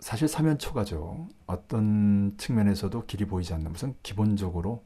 사실 0.00 0.28
사면 0.28 0.56
초가죠. 0.56 1.28
어떤 1.46 2.36
측면에서도 2.38 3.04
길이 3.04 3.26
보이지 3.26 3.52
않는 3.52 3.72
무슨 3.72 3.94
기본적으로 4.02 4.82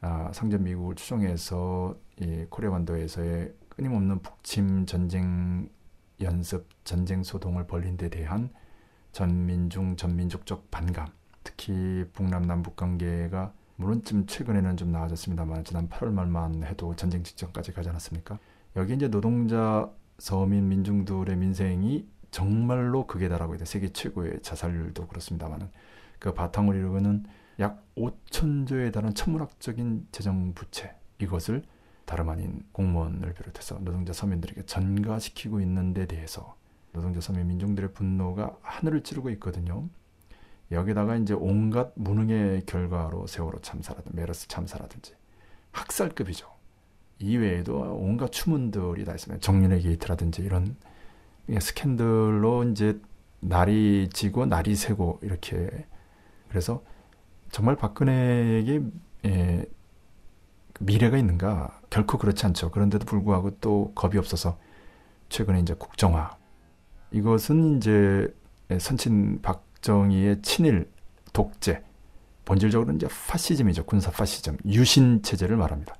아, 0.00 0.30
상전 0.32 0.64
미국을 0.64 0.94
추종해서 0.94 1.96
이 2.20 2.46
코리아 2.50 2.70
반도에서의 2.70 3.54
끊임없는 3.68 4.20
북침 4.20 4.86
전쟁 4.86 5.68
연습 6.20 6.66
전쟁 6.84 7.22
소동을 7.22 7.66
벌린 7.66 7.96
데 7.96 8.08
대한 8.08 8.50
전민중 9.12 9.96
전민족적 9.96 10.70
반감 10.70 11.06
특히 11.44 12.04
북남 12.12 12.42
남북 12.42 12.76
관계가 12.76 13.52
물론 13.76 14.02
좀 14.02 14.26
최근에는 14.26 14.76
좀 14.76 14.90
나아졌습니다만 14.90 15.64
지난 15.64 15.88
8월 15.88 16.10
말만 16.10 16.64
해도 16.64 16.96
전쟁 16.96 17.22
직전까지 17.22 17.72
가지 17.72 17.90
않았습니까? 17.90 18.38
여기 18.76 18.94
이제 18.94 19.08
노동자 19.08 19.90
서민 20.18 20.68
민중들의 20.68 21.36
민생이 21.36 22.06
정말로 22.30 23.06
극에 23.06 23.28
달하고 23.28 23.54
있다. 23.54 23.64
세계 23.64 23.90
최고의 23.90 24.40
자살률도 24.42 25.06
그렇습니다만은 25.06 25.70
그 26.18 26.32
바탕을 26.32 26.76
이루고는 26.76 27.24
약 27.60 27.82
5천조에 27.96 28.92
달하는 28.92 29.14
천문학적인 29.14 30.08
재정 30.12 30.52
부채 30.54 30.94
이것을 31.18 31.62
다름 32.04 32.28
아닌 32.28 32.62
공무원을 32.72 33.34
비롯해서 33.34 33.78
노동자 33.80 34.12
서민들에게 34.12 34.66
전가시키고 34.66 35.60
있는 35.60 35.94
데 35.94 36.06
대해서 36.06 36.56
노동자 36.92 37.20
서민 37.20 37.48
민중들의 37.48 37.92
분노가 37.92 38.56
하늘을 38.62 39.02
찌르고 39.02 39.30
있거든요. 39.30 39.88
여기다가 40.70 41.16
이제 41.16 41.34
온갖 41.34 41.92
무능의 41.94 42.64
결과로 42.66 43.26
세월호 43.26 43.60
참사라든지 43.60 44.16
메르스 44.16 44.48
참사라든지 44.48 45.14
학살급이죠. 45.72 46.48
이외에도 47.18 47.78
온갖 47.98 48.32
추문들이 48.32 49.04
다 49.04 49.14
있으면 49.14 49.40
정윤회 49.40 49.80
게이트라든지 49.80 50.42
이런 50.42 50.76
스캔들로 51.60 52.64
이제 52.64 53.00
날이 53.40 54.08
지고 54.12 54.46
날이 54.46 54.74
새고 54.74 55.20
이렇게 55.22 55.86
그래서 56.48 56.82
정말 57.50 57.76
박근혜에게 57.76 58.82
예, 59.26 59.66
미래가 60.80 61.16
있는가 61.16 61.80
결코 61.90 62.18
그렇지 62.18 62.44
않죠. 62.46 62.70
그런데도 62.70 63.06
불구하고 63.06 63.58
또 63.60 63.92
겁이 63.94 64.18
없어서 64.18 64.58
최근에 65.28 65.60
이제 65.60 65.74
국정화 65.74 66.36
이것은 67.10 67.78
이제 67.78 68.34
선친 68.78 69.40
박정희의 69.42 70.42
친일 70.42 70.90
독재 71.32 71.82
본질적으로 72.44 72.94
이제 72.94 73.08
파시즘이죠. 73.28 73.84
군사 73.84 74.10
파시즘 74.10 74.56
유신 74.66 75.22
체제를 75.22 75.56
말합니다. 75.56 75.94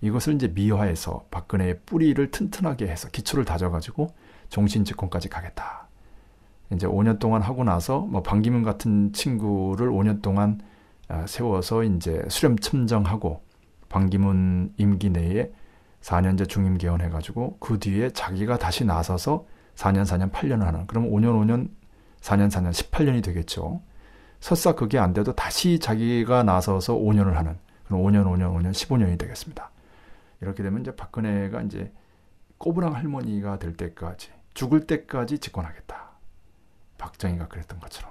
이것을 0.00 0.34
이제 0.34 0.48
미화해서 0.48 1.26
박근혜의 1.30 1.80
뿌리를 1.84 2.30
튼튼하게 2.30 2.86
해서 2.88 3.08
기초를 3.10 3.44
다져가지고 3.44 4.08
종신 4.48 4.84
집권까지 4.84 5.28
가겠다. 5.28 5.88
이제 6.72 6.86
5년 6.86 7.18
동안 7.18 7.42
하고 7.42 7.64
나서 7.64 8.00
뭐 8.00 8.22
반기문 8.22 8.62
같은 8.62 9.12
친구를 9.12 9.90
5년 9.90 10.22
동안 10.22 10.60
아, 10.60 10.69
세워서 11.26 11.84
이제 11.84 12.22
수렴 12.28 12.56
첨정하고 12.58 13.42
반기문 13.88 14.72
임기 14.76 15.10
내에 15.10 15.50
4년제 16.00 16.48
중임 16.48 16.78
개헌해 16.78 17.10
가지고 17.10 17.58
그 17.58 17.78
뒤에 17.78 18.10
자기가 18.10 18.58
다시 18.58 18.84
나서서 18.84 19.46
4년, 19.74 20.02
4년, 20.02 20.30
8년 20.30 20.60
하는 20.60 20.86
그럼 20.86 21.10
5년, 21.10 21.34
5년, 21.44 21.68
4년, 22.20 22.48
4년, 22.48 22.70
18년이 22.70 23.22
되겠죠. 23.24 23.80
설사 24.40 24.74
그게 24.74 24.98
안 24.98 25.12
돼도 25.12 25.34
다시 25.34 25.78
자기가 25.78 26.42
나서서 26.42 26.94
5년을 26.94 27.32
하는 27.32 27.58
그럼 27.84 28.02
5년, 28.02 28.24
5년, 28.24 28.54
5년, 28.56 28.72
15년이 28.72 29.18
되겠습니다. 29.18 29.70
이렇게 30.40 30.62
되면 30.62 30.80
이제 30.80 30.94
박근혜가 30.94 31.62
이제 31.62 31.92
꼬부랑 32.58 32.94
할머니가 32.94 33.58
될 33.58 33.76
때까지 33.76 34.30
죽을 34.54 34.86
때까지 34.86 35.38
집권하겠다. 35.38 36.10
박정희가 36.98 37.48
그랬던 37.48 37.80
것처럼. 37.80 38.09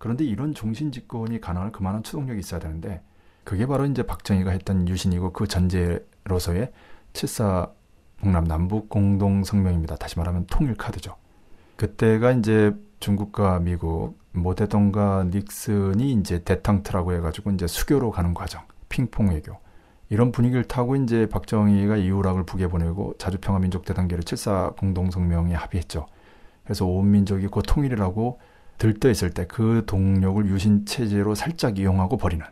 그런데 0.00 0.24
이런 0.24 0.54
종신 0.54 0.90
집권이 0.90 1.42
가능할 1.42 1.72
그만한 1.72 2.02
추동력이 2.02 2.40
있어야 2.40 2.58
되는데 2.58 3.02
그게 3.44 3.66
바로 3.66 3.84
이제 3.84 4.02
박정희가 4.02 4.50
했던 4.50 4.88
유신이고 4.88 5.34
그 5.34 5.46
전제로서의 5.46 6.72
7사 7.12 7.70
북남 8.16 8.44
남북 8.44 8.88
공동 8.88 9.44
성명입니다. 9.44 9.96
다시 9.96 10.18
말하면 10.18 10.46
통일 10.46 10.74
카드죠. 10.74 11.16
그때가 11.76 12.32
이제 12.32 12.74
중국과 12.98 13.60
미국 13.60 14.18
모대동과 14.32 15.26
닉슨이 15.34 16.12
이제 16.12 16.42
대탕트라고 16.44 17.12
해가지고 17.12 17.50
이제 17.50 17.66
수교로 17.66 18.10
가는 18.10 18.32
과정, 18.32 18.62
핑퐁 18.88 19.28
외교 19.28 19.58
이런 20.08 20.32
분위기를 20.32 20.64
타고 20.64 20.96
이제 20.96 21.28
박정희가 21.28 21.98
이후락을 21.98 22.44
북에 22.46 22.68
보내고 22.68 23.16
자주평화민족 23.18 23.84
대단계를 23.84 24.24
7사 24.24 24.76
공동성명에 24.76 25.52
합의했죠. 25.52 26.06
그래서 26.64 26.86
온 26.86 27.10
민족이 27.10 27.48
곧 27.48 27.64
통일이라고 27.66 28.38
들떠 28.80 29.10
있을 29.10 29.30
때 29.30 29.44
그 29.46 29.84
동력을 29.86 30.44
유신 30.46 30.84
체제로 30.86 31.34
살짝 31.34 31.78
이용하고 31.78 32.16
버리는 32.16 32.44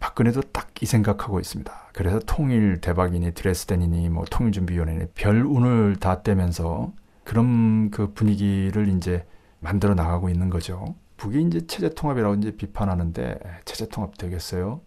박근혜도 0.00 0.40
딱 0.52 0.64
이 0.82 0.86
생각하고 0.86 1.38
있습니다. 1.38 1.72
그래서 1.92 2.18
통일 2.26 2.80
대박이니 2.80 3.32
드레스덴이니 3.32 4.08
뭐 4.08 4.24
통일준비위원회니 4.24 5.06
별 5.14 5.42
운을 5.46 5.96
다 5.96 6.22
떼면서 6.22 6.92
그런 7.22 7.90
그 7.90 8.12
분위기를 8.12 8.88
이제 8.88 9.24
만들어 9.60 9.94
나가고 9.94 10.28
있는 10.28 10.50
거죠. 10.50 10.96
북이 11.16 11.42
이제 11.44 11.66
체제 11.66 11.88
통합이라고 11.88 12.34
이제 12.34 12.50
비판하는데 12.56 13.38
체제 13.64 13.88
통합 13.88 14.18
되겠어요? 14.18 14.80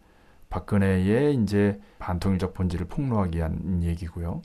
박근혜의 0.50 1.36
이제 1.42 1.80
반통일적 2.00 2.54
본질을 2.54 2.88
폭로하기 2.88 3.38
위한 3.38 3.82
얘기고요. 3.84 4.42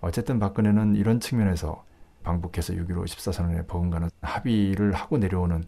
어쨌든 0.00 0.38
박근혜는 0.38 0.96
이런 0.96 1.20
측면에서 1.20 1.84
방북해서 2.22 2.72
6.15 2.72 3.04
14선언에 3.04 3.66
버금가는 3.66 4.08
합의를 4.22 4.92
하고 4.92 5.18
내려오는 5.18 5.62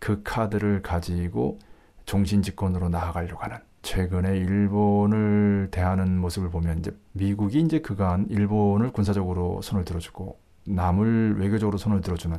그 0.00 0.22
카드를 0.24 0.82
가지고 0.82 1.58
종신집권으로 2.06 2.88
나아가려고 2.88 3.42
하는 3.42 3.58
최근에 3.82 4.36
일본을 4.36 5.68
대하는 5.70 6.18
모습을 6.18 6.50
보면 6.50 6.80
이제 6.80 6.90
미국이 7.12 7.60
이제 7.60 7.80
그간 7.80 8.26
일본을 8.28 8.92
군사적으로 8.92 9.62
손을 9.62 9.84
들어주고 9.84 10.38
남을 10.66 11.36
외교적으로 11.38 11.78
손을 11.78 12.00
들어주는 12.00 12.36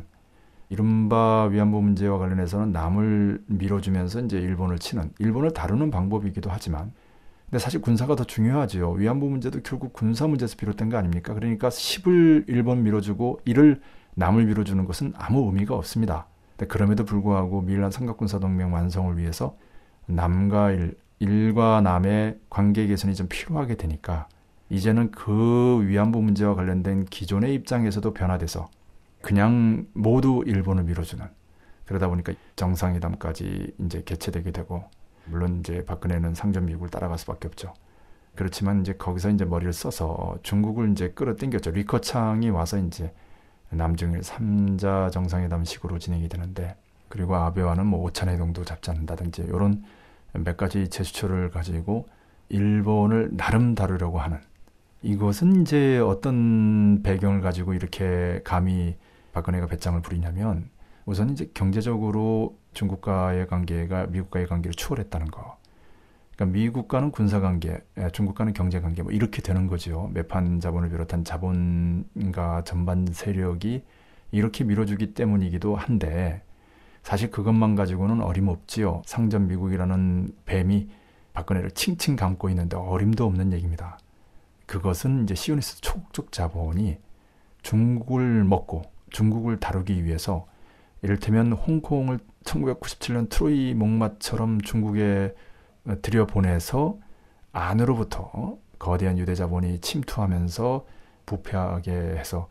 이른바 0.70 1.46
위안부 1.52 1.82
문제와 1.82 2.18
관련해서는 2.18 2.72
남을 2.72 3.44
밀어주면서 3.48 4.22
이제 4.22 4.40
일본을 4.40 4.80
치는 4.80 5.12
일본을 5.20 5.52
다루는 5.54 5.92
방법이기도 5.92 6.50
하지만 6.50 6.94
근데 7.50 7.60
사실 7.60 7.82
군사가 7.82 8.16
더 8.16 8.24
중요하지요. 8.24 8.92
위안부 8.92 9.30
문제도 9.30 9.60
결국 9.62 9.92
군사 9.92 10.26
문제에서 10.26 10.56
비롯된 10.56 10.90
거 10.90 10.98
아닙니까? 10.98 11.34
그러니까 11.34 11.68
10을 11.68 12.46
일본 12.48 12.84
밀어주고 12.84 13.42
1을 13.46 13.82
남을 14.16 14.46
밀어주는 14.46 14.86
것은 14.86 15.14
아무 15.18 15.46
의미가 15.48 15.76
없습니다. 15.76 16.28
그럼에도 16.68 17.06
불구하고 17.06 17.62
미일란 17.62 17.92
삼각군사 17.92 18.40
동맹 18.40 18.74
완성을 18.74 19.18
위해서 19.18 19.58
남과 20.06 20.72
일, 20.72 20.98
일과 21.20 21.82
남의 21.82 22.40
관계 22.50 22.88
개선이 22.88 23.16
좀 23.16 23.28
필요하게 23.30 23.76
되니까 23.76 24.28
이제는 24.70 25.12
그 25.12 25.82
위안부 25.86 26.22
문제와 26.22 26.56
관련된 26.56 27.06
기존의 27.06 27.54
입장에서도 27.56 28.14
변화돼서 28.14 28.70
그냥 29.22 29.86
모두 29.94 30.44
일본을 30.46 30.84
밀어주는 30.84 31.26
그러다 31.86 32.08
보니까 32.08 32.34
정상회담까지 32.56 33.76
이제 33.80 34.02
개최되게 34.04 34.52
되고 34.52 34.84
물론 35.26 35.60
이제 35.60 35.84
박근혜는 35.86 36.34
상전 36.34 36.66
미국을 36.66 36.90
따라갈 36.90 37.18
수밖에 37.18 37.48
없죠. 37.48 37.74
그렇지만 38.36 38.82
이제 38.82 38.94
거기서 38.94 39.30
이제 39.30 39.46
머리를 39.46 39.74
써서 39.74 40.38
중국을 40.42 40.92
이제 40.92 41.12
끌어당겼죠. 41.12 41.72
리커창이 41.72 42.50
와서 42.50 42.78
이제 42.78 43.14
남중일 43.72 44.22
3자 44.22 45.12
정상회담식으로 45.12 46.00
진행이 46.00 46.30
되는데 46.30 46.76
그리고 47.08 47.36
아베와는 47.36 47.86
뭐 47.86 48.04
오찬의 48.04 48.38
동도 48.38 48.64
잡지 48.64 48.92
않는다든지 48.92 49.44
이런 49.44 49.84
몇 50.34 50.58
가지 50.58 50.88
제스처를 50.90 51.50
가지고 51.50 52.08
일본을 52.50 53.32
나름 53.38 53.76
다루려고 53.76 54.20
하는 54.20 54.40
이것은 55.02 55.62
이제 55.62 55.98
어떤 56.00 57.02
배경을 57.02 57.42
가지고 57.42 57.74
이렇게 57.74 58.42
감히 58.44 58.96
박근혜가 59.34 59.68
배짱을 59.68 60.02
부리냐면 60.02 60.70
우선 61.06 61.30
이제 61.32 61.50
경제적으로 61.54 62.58
중국과의 62.74 63.48
관계가 63.48 64.08
미국과의 64.08 64.48
관계를 64.48 64.74
추월했다는 64.74 65.28
거. 65.28 65.58
그러니까 66.42 66.46
미국과는 66.46 67.12
군사 67.12 67.40
관계, 67.40 67.80
예, 67.98 68.10
중국과는 68.10 68.54
경제 68.54 68.82
관계 68.82 69.04
뭐 69.04 69.12
이렇게 69.12 69.44
되는 69.44 69.68
거죠. 69.68 70.10
매판 70.14 70.60
자본을 70.60 70.90
비롯한 70.90 71.24
자본과 71.24 72.64
전반 72.64 73.06
세력이 73.12 73.84
이렇게 74.32 74.64
밀어주기 74.64 75.14
때문이기도 75.14 75.76
한데 75.76 76.42
사실 77.04 77.30
그것만 77.30 77.76
가지고는 77.76 78.22
어림없지요. 78.22 79.04
상전 79.06 79.48
미국이라는 79.48 80.34
뱀이 80.46 80.90
박근혜를 81.34 81.72
칭칭 81.72 82.16
감고 82.16 82.50
있는데 82.50 82.76
어림도 82.76 83.24
없는 83.24 83.54
얘기입니다. 83.54 84.00
그것은 84.66 85.24
이제 85.24 85.36
시오니스트 85.36 85.82
초국적 85.82 86.32
자본이 86.32 86.98
중국을 87.62 88.44
먹고 88.46 88.82
중국을 89.12 89.60
다루기 89.60 90.04
위해서 90.06 90.48
이를테면 91.04 91.52
홍콩을 91.54 92.20
1997년 92.46 93.30
트로이 93.30 93.76
목마처럼 93.76 94.62
중국에 94.62 95.36
들여보내서 96.02 96.98
안으로부터 97.52 98.58
거대한 98.80 99.18
유대 99.18 99.36
자본이 99.36 99.80
침투하면서 99.80 100.86
부패하게 101.26 101.92
해서 101.92 102.50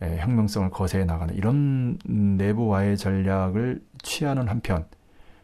혁명성을 0.00 0.70
거세해 0.70 1.04
나가는 1.04 1.34
이런 1.34 1.98
내부와의 2.04 2.96
전략을 2.96 3.82
취하는 4.02 4.48
한편 4.48 4.86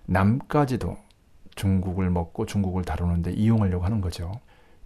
남까지도 0.07 0.97
중국을 1.55 2.11
먹고 2.11 2.47
중국을 2.47 2.85
다루는데 2.85 3.33
이용하려고 3.33 3.85
하는 3.85 4.01
거죠. 4.01 4.33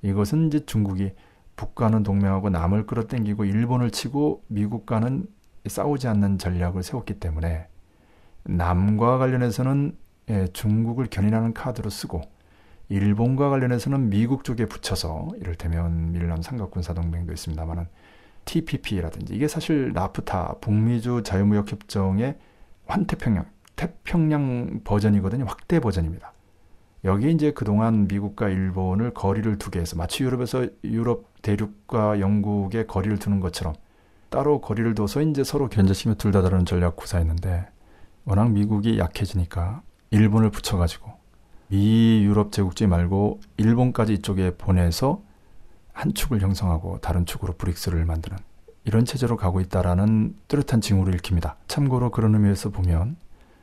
이것은 0.02 0.48
이제 0.48 0.64
중국이 0.64 1.12
북과는 1.56 2.02
동맹하고 2.02 2.50
남을 2.50 2.86
끌어당기고 2.86 3.44
일본을 3.44 3.90
치고 3.90 4.44
미국과는 4.48 5.26
싸우지 5.66 6.08
않는 6.08 6.38
전략을 6.38 6.82
세웠기 6.82 7.18
때문에 7.18 7.66
남과 8.44 9.18
관련해서는 9.18 9.96
예, 10.30 10.46
중국을 10.52 11.06
견인하는 11.06 11.52
카드로 11.54 11.90
쓰고 11.90 12.22
일본과 12.88 13.50
관련해서는 13.50 14.08
미국 14.08 14.44
쪽에 14.44 14.66
붙여서 14.66 15.30
이를테면 15.40 16.12
밀남 16.12 16.42
삼각군사 16.42 16.94
동맹도 16.94 17.32
있습니다만은 17.32 17.86
TPP라든지 18.44 19.34
이게 19.34 19.46
사실 19.46 19.92
나프타 19.92 20.54
북미주 20.60 21.22
자유무역 21.22 21.70
협정의 21.70 22.36
환태평양 22.86 23.44
태평양 23.76 24.80
버전이거든요 24.84 25.44
확대 25.44 25.80
버전입니다. 25.80 26.32
여기 27.04 27.30
이제 27.30 27.52
그동안 27.52 28.08
미국과 28.08 28.48
일본을 28.48 29.14
거리를 29.14 29.56
두게 29.58 29.80
해서 29.80 29.96
마치 29.96 30.24
유럽에서 30.24 30.66
유럽 30.82 31.26
대륙과 31.42 32.18
영국의 32.20 32.86
거리를 32.86 33.18
두는 33.18 33.40
것처럼 33.40 33.74
따로 34.30 34.60
거리를 34.60 34.94
둬서 34.94 35.22
이제 35.22 35.44
서로 35.44 35.68
견제시며 35.68 36.16
둘다 36.16 36.42
다른 36.42 36.64
전략 36.64 36.96
구사했는데 36.96 37.68
워낙 38.24 38.50
미국이 38.50 38.98
약해지니까 38.98 39.82
일본을 40.10 40.50
붙여가지고 40.50 41.17
미 41.68 42.22
유럽 42.24 42.52
제국주의 42.52 42.88
말고 42.88 43.40
일본까지 43.56 44.14
이쪽에 44.14 44.56
보내서 44.56 45.22
한 45.92 46.14
축을 46.14 46.40
형성하고 46.40 46.98
다른 47.00 47.26
축으로 47.26 47.54
브릭스를 47.54 48.04
만드는 48.04 48.38
이런 48.84 49.04
체제로 49.04 49.36
가고 49.36 49.60
있다라는 49.60 50.34
뚜렷한 50.48 50.80
징후를 50.80 51.14
읽힙니다. 51.16 51.56
참고로 51.66 52.10
그런 52.10 52.34
의미에서 52.34 52.70
보면 52.70 53.16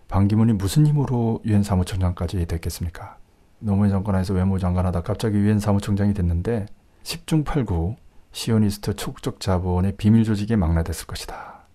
반기문이 0.07 0.53
무슨 0.53 0.85
힘으로 0.85 1.41
유엔 1.45 1.63
사무총장까지 1.63 2.45
됐겠습니까? 2.45 3.17
노무현 3.59 3.89
정권 3.89 4.13
하에서 4.15 4.33
외무장관 4.33 4.85
하다 4.85 5.01
갑자기 5.01 5.37
유엔 5.37 5.59
사무총장이 5.59 6.13
됐는데 6.13 6.67
10중 7.03 7.43
8구 7.43 7.95
시오니스트 8.33 8.95
촉적 8.97 9.39
자본의 9.39 9.95
비밀 9.95 10.23
조직에 10.25 10.55
망라됐을 10.57 11.07
것이다. 11.07 11.65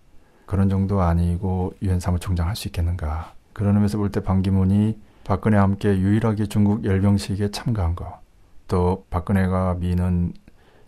그런 0.45 0.69
정도 0.69 1.01
아니고 1.01 1.73
유엔 1.81 1.99
사무총장 1.99 2.47
할 2.47 2.55
수 2.55 2.67
있겠는가? 2.67 3.33
그런 3.51 3.75
의미에서 3.75 3.97
볼 3.97 4.11
때 4.11 4.21
반기문이 4.21 4.97
박근혜와 5.31 5.63
함께 5.63 5.97
유일하게 5.97 6.47
중국 6.47 6.83
열병식에 6.83 7.51
참가한 7.51 7.95
거, 7.95 8.19
또 8.67 9.05
박근혜가 9.09 9.75
미는 9.75 10.33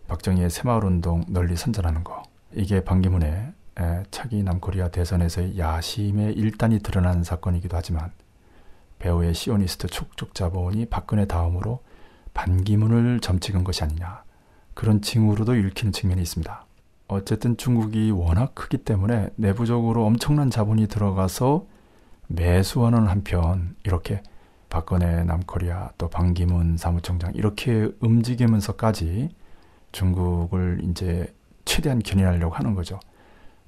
박정희의 0.10 0.50
새마을운동 0.50 1.24
널리 1.30 1.56
선전하는 1.56 2.04
거 2.04 2.24
이게 2.52 2.84
반기문의 2.84 3.54
차기 4.12 4.44
남코리아 4.44 4.90
대선에서의 4.90 5.58
야심의 5.58 6.34
일단이 6.34 6.80
드러난 6.80 7.24
사건이기도 7.24 7.78
하지만 7.78 8.12
배우의 9.00 9.34
시오니스트 9.34 9.88
촉촉 9.88 10.36
자본이 10.36 10.88
박근혜 10.88 11.26
다음으로 11.26 11.80
반기문을 12.34 13.22
점찍은 13.22 13.64
것이 13.64 13.86
아니냐 13.86 14.24
그런 14.74 15.02
징후로도 15.02 15.56
읽히는 15.56 15.94
측면이 15.94 16.22
있습니다. 16.22 16.66
어쨌든 17.08 17.56
중국이 17.56 18.12
워낙 18.12 18.56
크기 18.56 18.78
때문에 18.78 19.30
내부적으로 19.38 20.06
엄청난 20.06 20.50
자본이 20.50 20.88
들어가서 20.88 21.66
매수하는 22.28 23.08
한편 23.08 23.78
이렇게 23.86 24.22
박근혜 24.74 25.24
남코리아 25.24 25.92
또 26.00 26.10
반기문 26.10 26.78
사무총장 26.78 27.34
이렇게 27.36 27.92
움직이면서까지 28.00 29.30
중국을 29.92 30.80
이제 30.82 31.32
최대한 31.64 32.00
견인하려고 32.00 32.56
하는 32.56 32.74
거죠. 32.74 33.00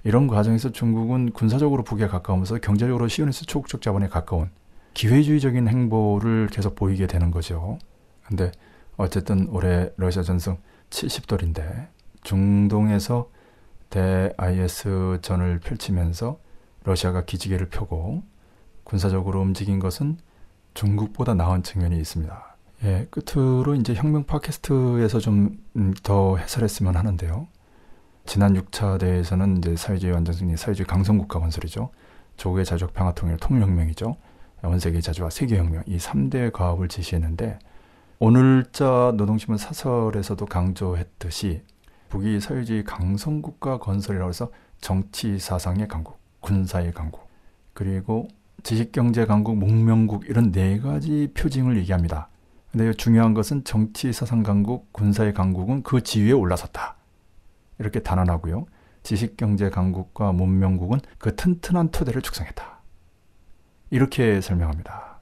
이런 0.03 0.26
과정에서 0.26 0.72
중국은 0.72 1.32
군사적으로 1.32 1.84
북에 1.84 2.08
가까우면서 2.08 2.58
경제적으로 2.58 3.08
시오니스 3.08 3.45
초국적 3.45 3.84
자본에 3.84 4.08
가까운 4.08 4.49
기회주의적인 4.95 5.68
행보를 5.68 6.47
계속 6.51 6.74
보이게 6.74 7.06
되는 7.06 7.30
거죠. 7.30 7.78
근데 8.26 8.51
어쨌든 8.97 9.47
올해 9.49 9.91
러시아 9.97 10.24
전승 10.24 10.58
70돌인데 10.89 11.89
중동에서 12.24 13.30
대 13.91 14.34
IS 14.38 15.20
전을 15.22 15.60
펼치면서 15.60 16.39
러시아가 16.84 17.26
기지개를 17.26 17.70
펴고 17.70 18.24
군사적으로 18.84 19.41
움직인 19.41 19.78
것은 19.78 20.18
중국보다 20.76 21.34
나은 21.34 21.63
측면이 21.63 21.97
있습니다. 21.97 22.55
예, 22.84 23.07
끝으로 23.09 23.73
이제 23.73 23.95
혁명 23.95 24.26
팟캐스트에서 24.26 25.19
좀더 25.19 26.34
음, 26.34 26.38
해설했으면 26.38 26.95
하는데요. 26.95 27.47
지난 28.26 28.53
6차 28.53 28.99
대회에서는 28.99 29.57
이제 29.57 29.76
사회주의 29.76 30.13
완전승리, 30.13 30.57
사회주의 30.57 30.86
강성국가 30.86 31.39
건설이죠. 31.39 31.89
조국의 32.38 32.65
자족 32.65 32.93
평화 32.93 33.13
통일 33.13 33.38
통일혁명이죠. 33.38 34.15
원세계 34.61 35.01
자주와 35.01 35.30
세계혁명 35.30 35.84
이 35.86 35.97
3대 35.97 36.51
과업을 36.51 36.88
제시했는데 36.88 37.59
오늘자 38.19 39.13
노동신문 39.15 39.57
사설에서도 39.57 40.45
강조했듯이 40.45 41.61
북이 42.09 42.39
사회주의 42.39 42.84
강성국가 42.84 43.78
건설이라고 43.78 44.30
해서 44.30 44.51
정치 44.82 45.38
사상의 45.39 45.88
강국, 45.88 46.19
군사의 46.41 46.93
강국, 46.93 47.28
그리고 47.73 48.28
지식경제 48.66 49.28
강국, 49.28 49.59
목명국 49.59 50.26
이런 50.28 50.51
네 50.51 50.80
가지 50.80 51.30
표징을 51.36 51.78
얘기합니다. 51.78 52.30
근데 52.72 52.91
중요한 52.93 53.36
것은 53.36 53.63
정치 53.63 54.11
사상 54.11 54.41
강국, 54.41 54.91
군사의 54.91 55.36
강국은 55.36 55.84
그 55.84 56.01
지위에 56.01 56.32
올라섰다. 56.32 56.95
이렇게 57.78 58.01
단언하고요. 58.01 58.66
지식경제 59.03 59.70
강국과 59.70 60.32
문명국은 60.32 60.99
그 61.20 61.36
튼튼한 61.36 61.91
토대를 61.91 62.24
축성했다. 62.24 62.82
이렇게 63.91 64.41
설명합니다. 64.41 65.20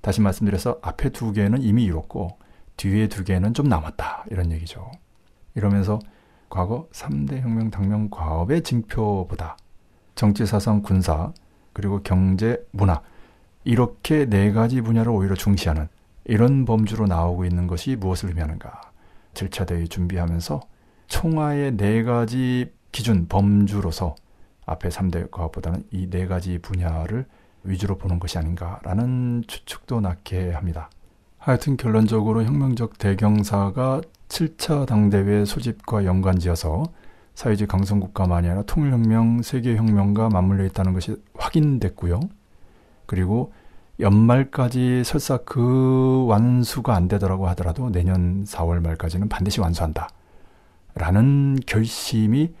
다시 0.00 0.20
말씀드려서 0.20 0.80
앞에 0.82 1.10
두 1.10 1.30
개는 1.30 1.62
이미 1.62 1.84
이뤘고 1.84 2.40
뒤에 2.76 3.06
두 3.06 3.22
개는 3.22 3.54
좀 3.54 3.68
남았다. 3.68 4.24
이런 4.32 4.50
얘기죠. 4.50 4.90
이러면서 5.54 6.00
과거 6.50 6.88
3대 6.90 7.40
혁명 7.40 7.70
당명 7.70 8.10
과업의 8.10 8.62
징표보다 8.62 9.56
정치, 10.16 10.44
사상, 10.44 10.82
군사, 10.82 11.32
그리고 11.74 12.00
경제, 12.02 12.64
문화 12.70 13.02
이렇게 13.64 14.24
네 14.24 14.52
가지 14.52 14.80
분야를 14.80 15.12
오히려 15.12 15.34
중시하는 15.34 15.88
이런 16.24 16.64
범주로 16.64 17.06
나오고 17.06 17.44
있는 17.44 17.66
것이 17.66 17.96
무엇을 17.96 18.30
의미하는가? 18.30 18.80
7차 19.34 19.66
대회 19.66 19.84
준비하면서 19.84 20.60
총화의 21.08 21.76
네 21.76 22.02
가지 22.02 22.72
기준 22.92 23.26
범주로서 23.28 24.14
앞에 24.64 24.88
3대 24.88 25.30
과업보다는 25.30 25.84
이 25.90 26.08
네 26.08 26.26
가지 26.26 26.58
분야를 26.58 27.26
위주로 27.64 27.98
보는 27.98 28.18
것이 28.18 28.38
아닌가라는 28.38 29.44
추측도 29.46 30.00
낳게 30.00 30.52
합니다. 30.52 30.90
하여튼 31.38 31.76
결론적으로 31.76 32.44
혁명적 32.44 32.96
대경사가 32.98 34.00
7차 34.28 34.86
당대회 34.86 35.44
소집과 35.44 36.04
연관지어서 36.04 36.84
사회주의 37.34 37.66
강성국가만이 37.66 38.46
아니라 38.46 38.62
통일혁명, 38.62 39.42
세계혁명과 39.42 40.28
맞물려 40.28 40.64
있다는 40.66 40.92
것이 40.92 41.20
확인됐고요. 41.34 42.20
그리고 43.06 43.52
연말까지 44.00 45.02
설사 45.04 45.38
그 45.38 46.26
완수가 46.26 46.94
안 46.94 47.06
되더라고 47.08 47.48
하더라도 47.48 47.90
내년 47.90 48.44
4월 48.44 48.80
말까지는 48.80 49.28
반드시 49.28 49.60
완수한다. 49.60 50.08
라는 50.94 51.58
결심이 51.66 52.54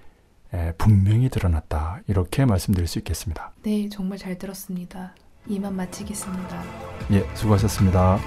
분명히 0.78 1.28
드러났다. 1.28 2.00
이렇게 2.06 2.44
말씀드릴 2.44 2.86
수 2.86 2.98
있겠습니다. 2.98 3.52
네, 3.62 3.88
정말 3.88 4.18
잘 4.18 4.38
들었습니다. 4.38 5.14
이만 5.48 5.74
마치겠습니다. 5.74 6.62
예, 7.12 7.26
수고하셨습니다. 7.34 8.18